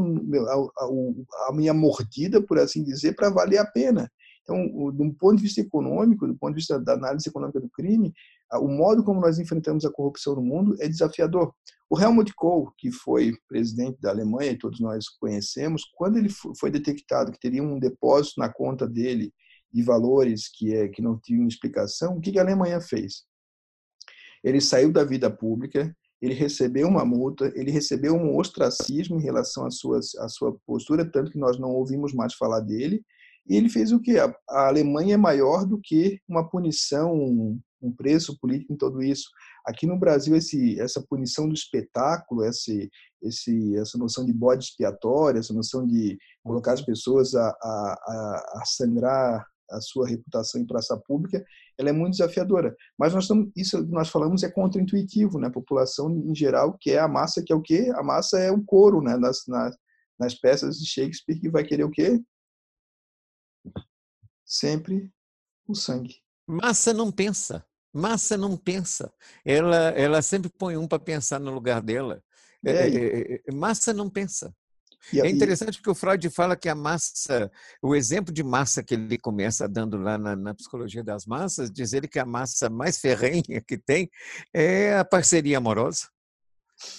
a, 0.47 0.83
a, 0.83 1.49
a 1.49 1.53
minha 1.53 1.73
mordida, 1.73 2.41
por 2.41 2.59
assim 2.59 2.83
dizer, 2.83 3.15
para 3.15 3.29
valer 3.29 3.57
a 3.57 3.65
pena. 3.65 4.09
Então, 4.43 4.91
do 4.91 5.13
ponto 5.13 5.37
de 5.37 5.43
vista 5.43 5.61
econômico, 5.61 6.27
do 6.27 6.35
ponto 6.35 6.51
de 6.51 6.59
vista 6.59 6.79
da 6.79 6.93
análise 6.93 7.29
econômica 7.29 7.59
do 7.59 7.69
crime, 7.69 8.13
o 8.59 8.67
modo 8.67 9.03
como 9.03 9.21
nós 9.21 9.39
enfrentamos 9.39 9.85
a 9.85 9.91
corrupção 9.91 10.35
no 10.35 10.41
mundo 10.41 10.75
é 10.79 10.87
desafiador. 10.87 11.53
O 11.89 11.99
Helmut 11.99 12.33
Kohl, 12.35 12.73
que 12.77 12.91
foi 12.91 13.33
presidente 13.47 13.99
da 14.01 14.09
Alemanha 14.09 14.51
e 14.51 14.57
todos 14.57 14.79
nós 14.79 15.07
conhecemos, 15.19 15.83
quando 15.95 16.17
ele 16.17 16.29
foi 16.59 16.71
detectado 16.71 17.31
que 17.31 17.39
teria 17.39 17.61
um 17.61 17.79
depósito 17.79 18.39
na 18.39 18.51
conta 18.51 18.87
dele 18.87 19.31
de 19.71 19.81
valores 19.81 20.49
que 20.49 20.73
é 20.73 20.87
que 20.87 21.01
não 21.01 21.19
tinham 21.19 21.47
explicação, 21.47 22.17
o 22.17 22.21
que 22.21 22.37
a 22.37 22.41
Alemanha 22.41 22.79
fez? 22.79 23.23
Ele 24.43 24.59
saiu 24.59 24.91
da 24.91 25.03
vida 25.03 25.29
pública, 25.29 25.95
ele 26.21 26.33
recebeu 26.33 26.87
uma 26.87 27.03
multa, 27.03 27.51
ele 27.55 27.69
recebeu 27.69 28.15
um 28.15 28.37
ostracismo 28.37 29.19
em 29.19 29.23
relação 29.23 29.65
à 29.65 29.71
sua, 29.71 29.99
à 30.19 30.29
sua 30.29 30.57
postura, 30.65 31.03
tanto 31.03 31.31
que 31.31 31.37
nós 31.37 31.59
não 31.59 31.69
ouvimos 31.69 32.13
mais 32.13 32.33
falar 32.33 32.61
dele, 32.61 33.03
e 33.47 33.55
ele 33.55 33.67
fez 33.67 33.91
o 33.91 33.99
que? 33.99 34.17
A, 34.17 34.33
Alemanha 34.49 35.15
é 35.15 35.17
maior 35.17 35.65
do 35.65 35.79
que 35.81 36.19
uma 36.27 36.49
punição, 36.49 37.59
um, 37.83 37.91
preço 37.91 38.37
político 38.39 38.73
em 38.73 38.77
tudo 38.77 39.01
isso. 39.01 39.29
Aqui 39.65 39.85
no 39.85 39.97
Brasil, 39.97 40.35
esse, 40.35 40.79
essa 40.79 41.01
punição 41.01 41.47
do 41.47 41.53
espetáculo, 41.53 42.43
esse, 42.45 42.89
esse, 43.21 43.77
essa 43.77 43.97
noção 43.97 44.25
de 44.25 44.33
bode 44.33 44.65
expiatório, 44.65 45.39
essa 45.39 45.53
noção 45.53 45.85
de 45.85 46.17
colocar 46.43 46.73
as 46.73 46.81
pessoas 46.81 47.35
a, 47.35 47.47
a, 47.49 48.59
a 48.59 48.63
sangrar 48.65 49.45
a 49.71 49.81
sua 49.81 50.07
reputação 50.07 50.61
em 50.61 50.65
praça 50.65 50.95
pública, 50.97 51.43
ela 51.77 51.89
é 51.89 51.93
muito 51.93 52.11
desafiadora. 52.11 52.75
Mas 52.97 53.13
nós 53.13 53.23
estamos, 53.23 53.51
isso 53.55 53.83
que 53.83 53.91
nós 53.91 54.09
falamos 54.09 54.43
é 54.43 54.51
contraintuitivo, 54.51 55.39
né? 55.39 55.47
A 55.47 55.51
população 55.51 56.11
em 56.11 56.35
geral 56.35 56.77
quer 56.79 56.99
a 56.99 57.07
massa, 57.07 57.43
que 57.43 57.51
é 57.51 57.55
o 57.55 57.61
quê? 57.61 57.91
A 57.95 58.03
massa 58.03 58.39
é 58.39 58.51
um 58.51 58.63
coro, 58.63 59.01
né? 59.01 59.17
Nas, 59.17 59.45
nas, 59.47 59.75
nas 60.19 60.35
peças 60.35 60.77
de 60.77 60.85
Shakespeare 60.85 61.39
que 61.39 61.49
vai 61.49 61.63
querer 61.63 61.83
o 61.83 61.91
quê? 61.91 62.21
Sempre 64.45 65.11
o 65.67 65.73
sangue. 65.73 66.15
Massa 66.47 66.93
não 66.93 67.11
pensa. 67.11 67.65
Massa 67.93 68.35
não 68.35 68.57
pensa. 68.57 69.11
Ela, 69.45 69.89
ela 69.91 70.21
sempre 70.21 70.49
põe 70.49 70.75
um 70.75 70.87
para 70.87 70.99
pensar 70.99 71.39
no 71.39 71.51
lugar 71.51 71.81
dela. 71.81 72.23
É, 72.65 72.71
é, 72.71 73.35
é, 73.35 73.41
é 73.45 73.51
massa 73.53 73.93
não 73.93 74.09
pensa. 74.09 74.53
E, 75.11 75.19
é 75.19 75.29
interessante 75.29 75.77
porque 75.77 75.89
o 75.89 75.95
Freud 75.95 76.29
fala 76.29 76.55
que 76.55 76.69
a 76.69 76.75
massa, 76.75 77.51
o 77.81 77.93
exemplo 77.93 78.33
de 78.33 78.41
massa 78.41 78.81
que 78.81 78.93
ele 78.93 79.17
começa 79.17 79.67
dando 79.67 79.97
lá 79.97 80.17
na, 80.17 80.35
na, 80.35 80.53
psicologia 80.53 81.03
das 81.03 81.25
massas, 81.25 81.69
diz 81.69 81.91
ele 81.91 82.07
que 82.07 82.19
a 82.19 82.25
massa 82.25 82.69
mais 82.69 82.97
ferrenha 82.99 83.61
que 83.67 83.77
tem 83.77 84.09
é 84.53 84.97
a 84.97 85.03
parceria 85.03 85.57
amorosa. 85.57 86.07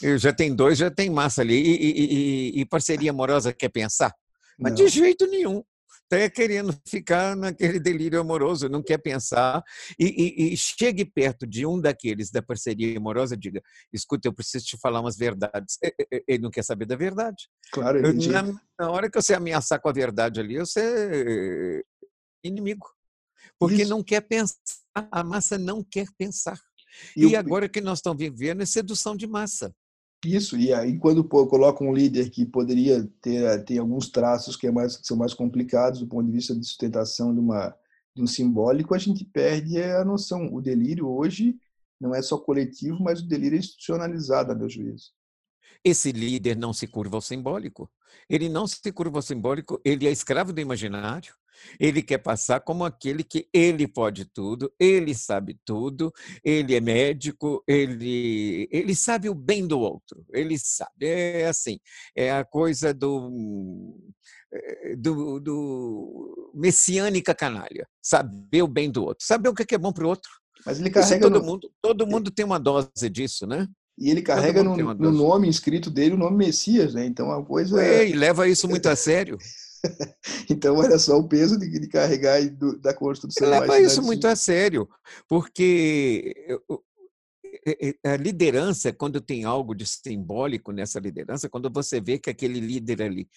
Eu 0.02 0.18
já 0.18 0.32
tem 0.32 0.54
dois, 0.54 0.78
já 0.78 0.90
tem 0.90 1.10
massa 1.10 1.40
ali. 1.40 1.56
E, 1.56 2.58
e, 2.58 2.60
e 2.60 2.66
parceria 2.66 3.10
amorosa 3.10 3.52
quer 3.52 3.70
pensar? 3.70 4.14
Mas 4.58 4.72
Não. 4.72 4.76
de 4.76 4.88
jeito 4.88 5.26
nenhum 5.26 5.64
está 6.10 6.30
querendo 6.30 6.74
ficar 6.86 7.36
naquele 7.36 7.80
delírio 7.80 8.20
amoroso, 8.20 8.68
não 8.68 8.82
quer 8.82 8.98
pensar, 8.98 9.62
e, 9.98 10.06
e, 10.06 10.52
e, 10.52 10.56
chegue 10.56 11.04
perto 11.04 11.46
de 11.46 11.66
um 11.66 11.80
daqueles 11.80 12.30
da 12.30 12.42
parceria 12.42 12.96
amorosa, 12.96 13.36
diga: 13.36 13.62
escuta, 13.92 14.28
eu 14.28 14.32
preciso 14.32 14.64
te 14.64 14.78
falar 14.78 15.00
umas 15.00 15.16
verdades. 15.16 15.78
Ele 16.28 16.42
não 16.42 16.50
quer 16.50 16.62
saber 16.62 16.86
da 16.86 16.96
verdade. 16.96 17.48
Claro, 17.72 18.00
na, 18.02 18.42
na, 18.78 18.90
hora 18.90 19.10
que 19.10 19.20
você 19.20 19.34
ameaçar 19.34 19.80
com 19.80 19.88
a 19.88 19.92
verdade 19.92 20.40
ali, 20.40 20.58
você 20.58 20.80
é 20.80 22.48
inimigo. 22.48 22.86
Porque 23.58 23.82
Isso. 23.82 23.90
não 23.90 24.02
quer 24.02 24.20
pensar, 24.20 24.56
a 24.94 25.22
massa 25.24 25.58
não 25.58 25.82
quer 25.82 26.06
pensar. 26.18 26.58
E, 27.16 27.26
e 27.26 27.36
agora 27.36 27.68
que 27.68 27.80
nós 27.80 27.98
estamos 27.98 28.18
vivendo 28.18 28.62
é 28.62 28.66
sedução 28.66 29.16
de 29.16 29.26
massa. 29.26 29.74
Isso, 30.24 30.56
e 30.56 30.72
aí 30.72 30.98
quando 30.98 31.22
coloca 31.22 31.84
um 31.84 31.92
líder 31.92 32.30
que 32.30 32.46
poderia 32.46 33.04
ter, 33.20 33.64
ter 33.64 33.78
alguns 33.78 34.08
traços 34.08 34.56
que, 34.56 34.66
é 34.66 34.70
mais, 34.70 34.96
que 34.96 35.06
são 35.06 35.16
mais 35.16 35.34
complicados 35.34 36.00
do 36.00 36.06
ponto 36.06 36.26
de 36.26 36.32
vista 36.32 36.54
de 36.54 36.64
sustentação 36.64 37.34
de, 37.34 37.40
uma, 37.40 37.76
de 38.14 38.22
um 38.22 38.26
simbólico, 38.26 38.94
a 38.94 38.98
gente 38.98 39.24
perde 39.24 39.82
a 39.82 40.04
noção. 40.04 40.52
O 40.52 40.62
delírio 40.62 41.08
hoje 41.08 41.56
não 42.00 42.14
é 42.14 42.22
só 42.22 42.38
coletivo, 42.38 43.02
mas 43.02 43.20
o 43.20 43.28
delírio 43.28 43.56
é 43.56 43.58
institucionalizado, 43.58 44.52
a 44.52 44.54
meu 44.54 44.68
juízo. 44.68 45.12
Esse 45.84 46.12
líder 46.12 46.56
não 46.56 46.72
se 46.72 46.86
curva 46.86 47.16
ao 47.16 47.20
simbólico. 47.20 47.90
Ele 48.28 48.48
não 48.48 48.66
se 48.66 48.90
curva 48.92 49.18
ao 49.18 49.22
simbólico, 49.22 49.80
ele 49.84 50.06
é 50.06 50.10
escravo 50.10 50.52
do 50.52 50.60
imaginário, 50.60 51.34
ele 51.78 52.02
quer 52.02 52.18
passar 52.18 52.60
como 52.60 52.84
aquele 52.84 53.22
que 53.22 53.48
ele 53.52 53.86
pode 53.86 54.24
tudo, 54.24 54.72
ele 54.78 55.14
sabe 55.14 55.58
tudo, 55.64 56.12
ele 56.42 56.74
é 56.74 56.80
médico, 56.80 57.62
ele, 57.66 58.68
ele 58.70 58.94
sabe 58.94 59.28
o 59.28 59.34
bem 59.34 59.66
do 59.66 59.78
outro, 59.78 60.24
ele 60.32 60.58
sabe. 60.58 61.06
É 61.06 61.46
assim, 61.46 61.78
é 62.16 62.32
a 62.32 62.44
coisa 62.44 62.92
do, 62.92 63.96
eh, 64.52 64.96
do, 64.96 65.40
do 65.40 66.52
messiânica 66.54 67.34
canalha, 67.34 67.86
saber 68.02 68.62
o 68.62 68.68
bem 68.68 68.90
do 68.90 69.04
outro, 69.04 69.26
saber 69.26 69.48
o 69.48 69.54
que 69.54 69.74
é 69.74 69.78
bom 69.78 69.92
para 69.92 70.04
o 70.04 70.08
outro. 70.08 70.30
Mas 70.64 70.80
ele 70.80 70.90
carrega. 70.90 71.20
todo, 71.20 71.42
mundo, 71.42 71.70
todo 71.82 72.06
mundo 72.06 72.30
tem 72.30 72.44
uma 72.44 72.58
dose 72.58 73.10
disso, 73.10 73.46
né? 73.46 73.68
E 73.98 74.10
ele 74.10 74.22
carrega 74.22 74.62
no, 74.62 74.76
no, 74.76 75.12
nome 75.12 75.46
inscrito 75.46 75.88
dele 75.88 76.14
o 76.14 76.18
nome 76.18 76.36
Messias, 76.36 76.94
né? 76.94 77.06
Então 77.06 77.30
a 77.30 77.44
coisa. 77.44 77.76
Ué, 77.76 78.08
e 78.08 78.12
leva 78.12 78.48
isso 78.48 78.68
muito 78.68 78.88
a 78.88 78.96
sério. 78.96 79.38
então, 80.50 80.76
olha 80.76 80.98
só 80.98 81.18
o 81.18 81.28
peso 81.28 81.58
de, 81.58 81.68
de 81.78 81.88
carregar 81.88 82.40
e 82.40 82.50
do, 82.50 82.78
da 82.78 82.94
construção. 82.94 83.48
Leva 83.48 83.80
isso 83.80 84.02
muito 84.02 84.26
a 84.26 84.34
sério, 84.34 84.88
porque 85.28 86.34
a 88.04 88.16
liderança, 88.16 88.92
quando 88.92 89.20
tem 89.20 89.44
algo 89.44 89.74
de 89.74 89.86
simbólico 89.86 90.72
nessa 90.72 90.98
liderança, 90.98 91.48
quando 91.48 91.70
você 91.70 92.00
vê 92.00 92.18
que 92.18 92.30
aquele 92.30 92.60
líder 92.60 93.02
ali 93.02 93.28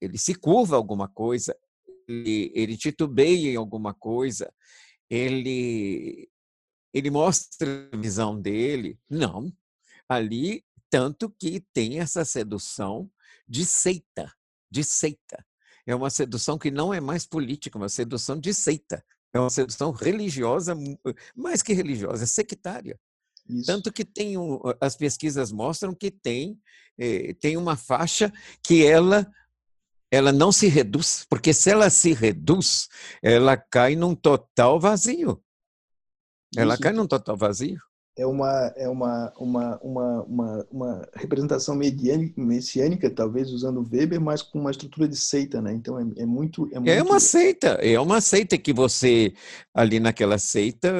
ele 0.00 0.16
se 0.16 0.34
curva 0.34 0.76
alguma 0.76 1.08
coisa, 1.08 1.56
ele, 2.08 2.52
ele 2.54 2.76
titubeia 2.76 3.50
em 3.50 3.56
alguma 3.56 3.92
coisa, 3.92 4.52
ele 5.10 6.28
ele 6.94 7.10
mostra 7.10 7.88
a 7.92 7.96
visão 7.96 8.40
dele. 8.40 8.98
Não, 9.10 9.52
ali 10.08 10.64
tanto 10.88 11.28
que 11.30 11.60
tem 11.72 12.00
essa 12.00 12.24
sedução 12.24 13.10
de 13.46 13.64
seita 13.64 14.32
de 14.70 14.84
seita. 14.84 15.44
É 15.86 15.94
uma 15.94 16.10
sedução 16.10 16.58
que 16.58 16.70
não 16.70 16.92
é 16.92 17.00
mais 17.00 17.26
política, 17.26 17.78
é 17.78 17.80
uma 17.80 17.88
sedução 17.88 18.38
de 18.38 18.52
seita. 18.52 19.02
É 19.32 19.38
uma 19.38 19.50
sedução 19.50 19.90
religiosa, 19.90 20.76
mais 21.34 21.62
que 21.62 21.72
religiosa, 21.72 22.24
é 22.24 22.26
sectária. 22.26 22.98
Isso. 23.48 23.66
Tanto 23.66 23.92
que 23.92 24.04
tem 24.04 24.36
um, 24.36 24.60
as 24.80 24.96
pesquisas 24.96 25.50
mostram 25.50 25.94
que 25.94 26.10
tem, 26.10 26.58
eh, 26.98 27.34
tem 27.34 27.56
uma 27.56 27.76
faixa 27.76 28.32
que 28.62 28.84
ela 28.84 29.26
ela 30.10 30.32
não 30.32 30.50
se 30.50 30.68
reduz, 30.68 31.26
porque 31.28 31.52
se 31.52 31.70
ela 31.70 31.90
se 31.90 32.14
reduz, 32.14 32.88
ela 33.22 33.58
cai 33.58 33.94
num 33.94 34.14
total 34.14 34.80
vazio. 34.80 35.42
Ela 36.56 36.74
Isso. 36.74 36.82
cai 36.82 36.92
num 36.92 37.06
total 37.06 37.36
vazio 37.36 37.78
é 38.18 38.26
uma, 38.26 38.72
é 38.76 38.88
uma, 38.88 39.32
uma, 39.38 39.78
uma, 39.80 40.22
uma, 40.24 40.66
uma 40.72 41.08
representação 41.14 41.78
messiânica, 42.36 43.08
talvez 43.08 43.52
usando 43.52 43.88
Weber, 43.90 44.20
mas 44.20 44.42
com 44.42 44.58
uma 44.58 44.72
estrutura 44.72 45.06
de 45.06 45.16
seita, 45.16 45.62
né? 45.62 45.72
Então 45.72 45.96
é, 45.96 46.22
é, 46.22 46.26
muito, 46.26 46.68
é 46.72 46.80
muito. 46.80 46.90
É 46.90 47.00
uma 47.00 47.20
seita, 47.20 47.68
é 47.80 47.98
uma 48.00 48.20
seita 48.20 48.58
que 48.58 48.72
você, 48.72 49.32
ali 49.72 50.00
naquela 50.00 50.36
seita. 50.36 50.92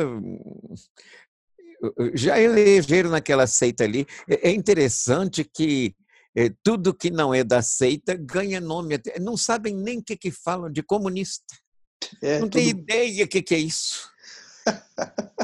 Já 2.15 2.41
elegeram 2.41 3.11
naquela 3.11 3.49
seita 3.49 3.83
ali. 3.83 4.07
É, 4.29 4.51
é 4.51 4.53
interessante 4.53 5.43
que 5.43 5.97
é, 6.37 6.53
tudo 6.63 6.95
que 6.95 7.11
não 7.11 7.35
é 7.35 7.43
da 7.43 7.63
seita 7.63 8.15
ganha 8.15 8.61
nome. 8.61 8.97
Não 9.21 9.37
sabem 9.37 9.75
nem 9.75 9.99
o 9.99 10.05
que, 10.05 10.17
que 10.17 10.31
falam 10.31 10.71
de 10.71 10.85
comunista. 10.85 11.57
É, 12.23 12.39
não 12.39 12.49
tudo... 12.49 12.61
tem 12.61 12.69
ideia 12.69 13.25
o 13.25 13.29
que, 13.29 13.43
que 13.43 13.57
é 13.57 13.59
isso. 13.59 14.09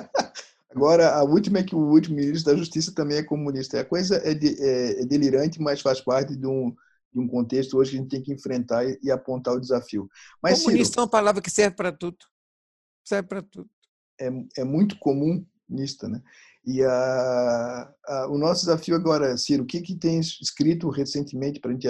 Agora, 0.74 1.14
a 1.14 1.22
última 1.22 1.58
é 1.58 1.62
que 1.62 1.74
o 1.74 1.78
último 1.78 2.16
ministro 2.16 2.52
da 2.52 2.58
Justiça 2.58 2.92
também 2.92 3.18
é 3.18 3.22
comunista. 3.22 3.80
A 3.80 3.84
coisa 3.84 4.16
é, 4.24 4.34
de, 4.34 4.60
é, 4.60 5.02
é 5.02 5.06
delirante, 5.06 5.60
mas 5.60 5.80
faz 5.80 6.00
parte 6.00 6.34
de 6.34 6.46
um, 6.46 6.74
de 7.12 7.20
um 7.20 7.28
contexto 7.28 7.78
hoje 7.78 7.92
que 7.92 7.96
a 7.96 8.00
gente 8.00 8.10
tem 8.10 8.22
que 8.22 8.32
enfrentar 8.32 8.84
e, 8.84 8.98
e 9.02 9.10
apontar 9.10 9.54
o 9.54 9.60
desafio. 9.60 10.08
Mas, 10.42 10.62
comunista 10.62 10.94
Ciro, 10.94 11.00
é 11.00 11.02
uma 11.02 11.10
palavra 11.10 11.40
que 11.40 11.50
serve 11.50 11.76
para 11.76 11.92
tudo. 11.92 12.18
Serve 13.04 13.28
para 13.28 13.42
tudo. 13.42 13.70
É, 14.20 14.30
é 14.58 14.64
muito 14.64 14.98
comunista, 14.98 16.08
né? 16.08 16.20
E 16.66 16.82
a, 16.82 17.94
a, 18.06 18.28
o 18.28 18.38
nosso 18.38 18.62
desafio 18.62 18.96
agora, 18.96 19.37
Ciro, 19.37 19.62
o 19.62 19.66
que, 19.66 19.80
que 19.80 19.94
tem 19.94 20.18
escrito 20.18 20.88
recentemente 20.88 21.60
para 21.60 21.70
a 21.70 21.74
gente 21.74 21.88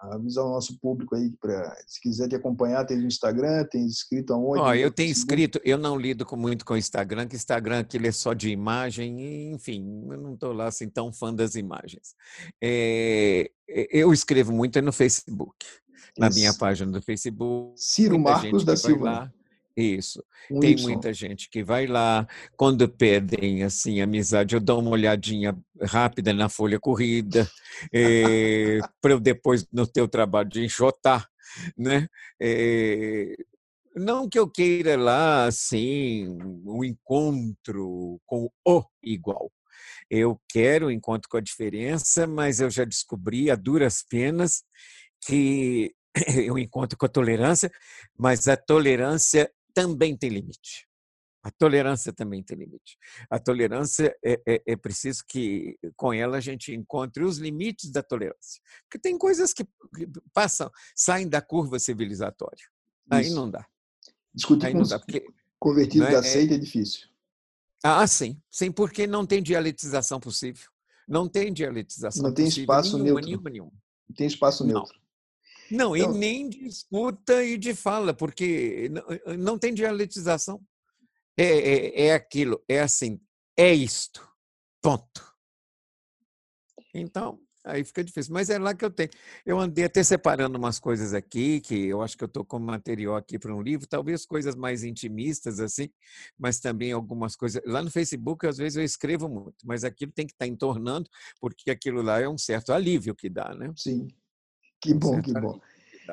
avisar 0.00 0.44
o 0.44 0.50
nosso 0.50 0.78
público 0.78 1.14
aí 1.14 1.30
para 1.40 1.76
se 1.86 2.00
quiser 2.00 2.28
te 2.28 2.36
acompanhar 2.36 2.84
tem 2.84 2.96
no 2.98 3.06
Instagram 3.06 3.64
tem 3.64 3.86
escrito 3.86 4.32
aonde 4.32 4.60
oh, 4.60 4.74
eu 4.74 4.90
tenho 4.90 5.10
escrito 5.10 5.60
eu 5.64 5.76
não 5.76 5.96
lido 5.98 6.24
com, 6.24 6.36
muito 6.36 6.64
com 6.64 6.74
o 6.74 6.78
Instagram 6.78 7.26
que 7.26 7.36
Instagram 7.36 7.80
aquilo 7.80 8.06
é 8.06 8.12
só 8.12 8.32
de 8.32 8.48
imagem 8.50 9.20
e, 9.20 9.52
enfim 9.52 10.06
eu 10.08 10.18
não 10.18 10.34
estou 10.34 10.52
lá 10.52 10.66
assim 10.66 10.88
tão 10.88 11.12
fã 11.12 11.34
das 11.34 11.54
imagens. 11.54 12.14
É, 12.62 13.50
eu 13.66 14.12
escrevo 14.12 14.52
muito 14.52 14.80
no 14.80 14.92
Facebook 14.92 15.54
na 16.16 16.28
Isso. 16.28 16.38
minha 16.38 16.54
página 16.54 16.90
do 16.90 17.02
Facebook 17.02 17.74
Ciro 17.76 18.18
Marcos 18.18 18.64
da 18.64 18.76
Silva 18.76 19.04
lá, 19.04 19.32
isso. 19.82 20.24
Um 20.50 20.60
Tem 20.60 20.76
muita 20.76 21.12
gente 21.12 21.48
que 21.48 21.62
vai 21.62 21.86
lá, 21.86 22.26
quando 22.56 22.88
pedem 22.88 23.62
assim 23.62 24.00
amizade, 24.00 24.54
eu 24.54 24.60
dou 24.60 24.80
uma 24.80 24.90
olhadinha 24.90 25.56
rápida 25.82 26.32
na 26.32 26.48
folha 26.48 26.78
corrida, 26.78 27.48
é, 27.92 28.78
eh, 28.78 28.80
para 29.00 29.12
eu 29.12 29.20
depois 29.20 29.66
no 29.72 29.86
teu 29.86 30.08
trabalho 30.08 30.48
de 30.48 30.64
enxotar, 30.64 31.28
né? 31.76 32.08
É, 32.40 33.36
não 33.94 34.28
que 34.28 34.38
eu 34.38 34.48
queira 34.48 34.96
lá 34.96 35.46
assim 35.46 36.28
um 36.64 36.84
encontro 36.84 38.20
com 38.26 38.50
o 38.64 38.84
igual. 39.02 39.50
Eu 40.10 40.40
quero 40.48 40.86
um 40.86 40.90
encontro 40.90 41.28
com 41.28 41.36
a 41.36 41.40
diferença, 41.40 42.26
mas 42.26 42.60
eu 42.60 42.70
já 42.70 42.84
descobri 42.84 43.50
a 43.50 43.54
duras 43.54 44.02
penas 44.02 44.62
que 45.26 45.94
eu 46.46 46.58
encontro 46.58 46.96
com 46.96 47.06
a 47.06 47.08
tolerância, 47.08 47.70
mas 48.16 48.48
a 48.48 48.56
tolerância 48.56 49.50
também 49.78 50.16
tem 50.16 50.30
limite. 50.30 50.88
A 51.40 51.52
tolerância 51.52 52.12
também 52.12 52.42
tem 52.42 52.58
limite. 52.58 52.98
A 53.30 53.38
tolerância 53.38 54.14
é, 54.24 54.40
é, 54.46 54.62
é, 54.66 54.76
preciso 54.76 55.22
que 55.26 55.78
com 55.96 56.12
ela 56.12 56.38
a 56.38 56.40
gente 56.40 56.74
encontre 56.74 57.22
os 57.22 57.38
limites 57.38 57.90
da 57.90 58.02
tolerância, 58.02 58.60
porque 58.82 58.98
tem 58.98 59.16
coisas 59.16 59.52
que 59.52 59.64
passam, 60.34 60.68
saem 60.96 61.28
da 61.28 61.40
curva 61.40 61.78
civilizatória. 61.78 62.66
Aí 63.08 63.26
Isso. 63.26 63.36
não 63.36 63.48
dá. 63.48 63.64
Discutir 64.34 64.66
Aí 64.66 64.72
com 64.72 64.80
não 64.80 64.88
dá, 64.88 64.98
porque, 64.98 65.24
convertido 65.60 66.06
é, 66.06 66.10
da 66.10 66.22
seita 66.24 66.54
é 66.54 66.58
difícil. 66.58 67.08
Ah, 67.84 68.06
sim, 68.06 68.42
sim, 68.50 68.72
porque 68.72 69.06
não 69.06 69.24
tem 69.24 69.40
dialetização 69.40 70.18
possível. 70.18 70.68
Não 71.06 71.28
tem 71.28 71.52
dialetização 71.52 72.24
Não 72.24 72.34
tem 72.34 72.46
possível, 72.46 72.64
espaço 72.64 72.98
nenhuma, 72.98 73.20
neutro. 73.20 73.26
Nenhuma, 73.26 73.50
nenhuma. 73.50 73.72
Não 74.08 74.16
tem 74.16 74.26
espaço 74.26 74.66
neutro. 74.66 74.92
Não, 74.92 75.00
então, 75.70 75.96
e 75.96 76.06
nem 76.06 76.48
de 76.48 76.66
escuta 76.66 77.42
e 77.42 77.56
de 77.58 77.74
fala, 77.74 78.14
porque 78.14 78.90
não, 78.90 79.36
não 79.36 79.58
tem 79.58 79.74
dialetização. 79.74 80.60
É, 81.36 81.44
é, 81.44 82.06
é 82.06 82.14
aquilo, 82.14 82.62
é 82.68 82.80
assim, 82.80 83.20
é 83.56 83.72
isto, 83.72 84.28
ponto. 84.82 85.28
Então, 86.92 87.38
aí 87.64 87.84
fica 87.84 88.02
difícil. 88.02 88.32
Mas 88.32 88.50
é 88.50 88.58
lá 88.58 88.74
que 88.74 88.84
eu 88.84 88.90
tenho. 88.90 89.10
Eu 89.44 89.58
andei 89.58 89.84
até 89.84 90.02
separando 90.02 90.58
umas 90.58 90.78
coisas 90.80 91.14
aqui, 91.14 91.60
que 91.60 91.86
eu 91.86 92.02
acho 92.02 92.16
que 92.16 92.24
eu 92.24 92.26
estou 92.28 92.44
com 92.44 92.58
material 92.58 93.16
aqui 93.16 93.38
para 93.38 93.54
um 93.54 93.62
livro, 93.62 93.86
talvez 93.86 94.24
coisas 94.26 94.54
mais 94.54 94.82
intimistas, 94.82 95.60
assim, 95.60 95.88
mas 96.38 96.58
também 96.60 96.92
algumas 96.92 97.36
coisas. 97.36 97.62
Lá 97.64 97.82
no 97.82 97.90
Facebook, 97.90 98.46
às 98.46 98.56
vezes, 98.56 98.76
eu 98.76 98.84
escrevo 98.84 99.28
muito, 99.28 99.56
mas 99.64 99.84
aquilo 99.84 100.12
tem 100.12 100.26
que 100.26 100.32
estar 100.32 100.46
tá 100.46 100.50
entornando, 100.50 101.08
porque 101.40 101.70
aquilo 101.70 102.02
lá 102.02 102.20
é 102.20 102.28
um 102.28 102.38
certo 102.38 102.72
alívio 102.72 103.14
que 103.14 103.28
dá, 103.28 103.54
né? 103.54 103.72
Sim. 103.76 104.08
Que 104.80 104.94
bom, 104.94 105.16
um 105.16 105.22
que 105.22 105.32
bom. 105.32 105.60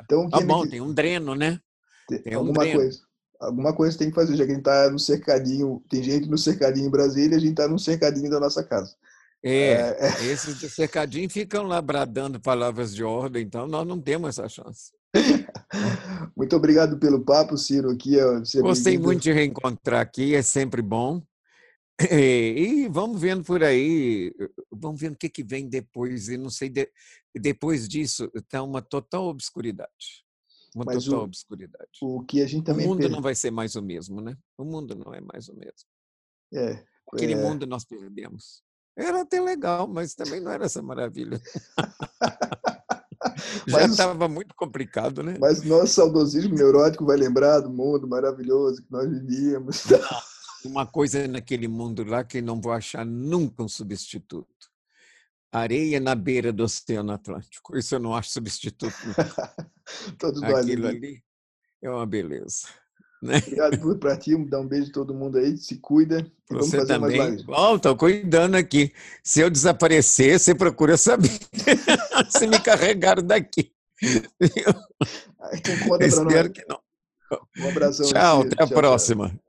Então, 0.03 0.29
ah, 0.31 0.41
bom, 0.41 0.67
tem 0.67 0.81
um 0.81 0.93
dreno, 0.93 1.35
né? 1.35 1.59
Tem, 2.07 2.33
alguma 2.33 2.63
dreno. 2.63 2.79
coisa. 2.79 2.99
Alguma 3.39 3.73
coisa 3.73 3.97
tem 3.97 4.09
que 4.09 4.15
fazer, 4.15 4.35
já 4.35 4.45
que 4.45 4.51
a 4.51 4.55
gente 4.55 4.61
está 4.61 4.89
no 4.89 4.99
cercadinho, 4.99 5.83
tem 5.89 6.01
gente 6.01 6.27
no 6.27 6.37
cercadinho 6.37 6.87
em 6.87 6.91
Brasília, 6.91 7.37
a 7.37 7.39
gente 7.39 7.51
está 7.51 7.67
no 7.67 7.77
cercadinho 7.77 8.29
da 8.29 8.39
nossa 8.39 8.63
casa. 8.63 8.95
É, 9.43 9.73
é, 9.73 9.97
é. 9.99 10.25
esses 10.25 10.59
de 10.59 10.69
cercadinho 10.69 11.29
ficam 11.29 11.67
lá 11.67 11.79
bradando 11.81 12.39
palavras 12.39 12.95
de 12.95 13.03
ordem, 13.03 13.43
então 13.43 13.67
nós 13.67 13.85
não 13.85 14.01
temos 14.01 14.29
essa 14.29 14.49
chance. 14.49 14.91
Muito 16.35 16.55
obrigado 16.55 16.97
pelo 16.97 17.23
papo, 17.23 17.57
Ciro. 17.57 17.91
Aqui, 17.91 18.17
Gostei 18.61 18.97
muito 18.97 19.21
de 19.21 19.31
reencontrar 19.31 20.01
aqui, 20.01 20.35
é 20.35 20.41
sempre 20.41 20.81
bom. 20.81 21.21
E 22.01 22.89
vamos 22.89 23.21
vendo 23.21 23.43
por 23.43 23.63
aí, 23.63 24.33
vamos 24.69 24.99
vendo 24.99 25.13
o 25.13 25.17
que, 25.17 25.29
que 25.29 25.43
vem 25.43 25.67
depois. 25.67 26.27
E 26.27 26.37
não 26.37 26.49
sei, 26.49 26.69
de, 26.69 26.91
depois 27.33 27.87
disso 27.87 28.29
está 28.35 28.61
uma 28.61 28.81
total 28.81 29.25
obscuridade. 29.27 30.25
Uma 30.75 30.83
Mas 30.85 31.05
total 31.05 31.21
o, 31.21 31.23
obscuridade. 31.23 31.89
O 32.01 32.21
que 32.23 32.41
a 32.41 32.47
gente 32.47 32.65
também. 32.65 32.85
O 32.85 32.89
mundo 32.89 33.07
não 33.07 33.21
vai 33.21 33.33
ser 33.33 33.49
mais 33.49 33.75
o 33.75 33.81
mesmo, 33.81 34.19
né? 34.19 34.37
O 34.57 34.65
mundo 34.65 34.93
não 34.93 35.13
é 35.13 35.21
mais 35.21 35.47
o 35.47 35.55
mesmo. 35.55 35.87
É. 36.53 36.83
Aquele 37.13 37.33
é... 37.33 37.41
mundo 37.41 37.65
nós 37.65 37.85
perdemos. 37.85 38.61
Era 38.97 39.21
até 39.21 39.39
legal, 39.41 39.87
mas 39.87 40.13
também 40.15 40.41
não 40.41 40.51
era 40.51 40.65
essa 40.65 40.81
maravilha. 40.81 41.41
Já 43.67 43.85
estava 43.85 44.27
muito 44.27 44.53
complicado, 44.55 45.23
né? 45.23 45.37
Mas 45.39 45.63
nosso 45.63 45.93
saudosismo 45.93 46.55
neurótico 46.55 47.05
vai 47.05 47.17
lembrar 47.17 47.61
do 47.61 47.69
mundo 47.69 48.07
maravilhoso 48.07 48.81
que 48.81 48.91
nós 48.91 49.09
vivíamos. 49.09 49.83
Uma 50.65 50.85
coisa 50.85 51.27
naquele 51.27 51.67
mundo 51.67 52.03
lá 52.03 52.23
que 52.23 52.41
não 52.41 52.59
vou 52.59 52.71
achar 52.71 53.05
nunca 53.05 53.63
um 53.63 53.67
substituto. 53.67 54.47
Areia 55.51 55.99
na 55.99 56.15
beira 56.15 56.51
do 56.51 56.63
Oceano 56.63 57.13
Atlântico. 57.13 57.77
Isso 57.77 57.95
eu 57.95 57.99
não 57.99 58.15
acho 58.15 58.29
substituto. 58.31 58.93
Todos 60.19 60.43
Aquilo 60.43 60.87
ali 60.87 61.23
é 61.81 61.89
uma 61.89 62.05
beleza. 62.05 62.67
Né? 63.21 63.37
Obrigado 63.37 63.79
por 63.79 63.97
para 63.97 64.17
ti, 64.17 64.35
dá 64.45 64.59
um 64.59 64.67
beijo 64.67 64.89
a 64.89 64.93
todo 64.93 65.13
mundo 65.13 65.37
aí, 65.37 65.57
se 65.57 65.77
cuida. 65.77 66.29
você 66.49 66.85
também. 66.85 67.43
Bom, 67.43 67.75
estou 67.75 67.95
cuidando 67.95 68.55
aqui. 68.55 68.91
Se 69.23 69.39
eu 69.39 69.49
desaparecer, 69.49 70.39
você 70.39 70.53
procura 70.53 70.97
saber 70.97 71.31
se 72.29 72.45
me 72.45 72.59
carregaram 72.59 73.23
daqui. 73.23 73.71
Então, 75.53 75.87
conta 75.87 76.05
Espero 76.05 76.51
que 76.51 76.65
não. 76.67 76.79
Um 77.57 77.69
abração. 77.69 78.05
Tchau, 78.07 78.41
até 78.41 78.63
a 78.63 78.67
tchau, 78.67 78.75
próxima. 78.75 79.29
Tchau. 79.29 79.39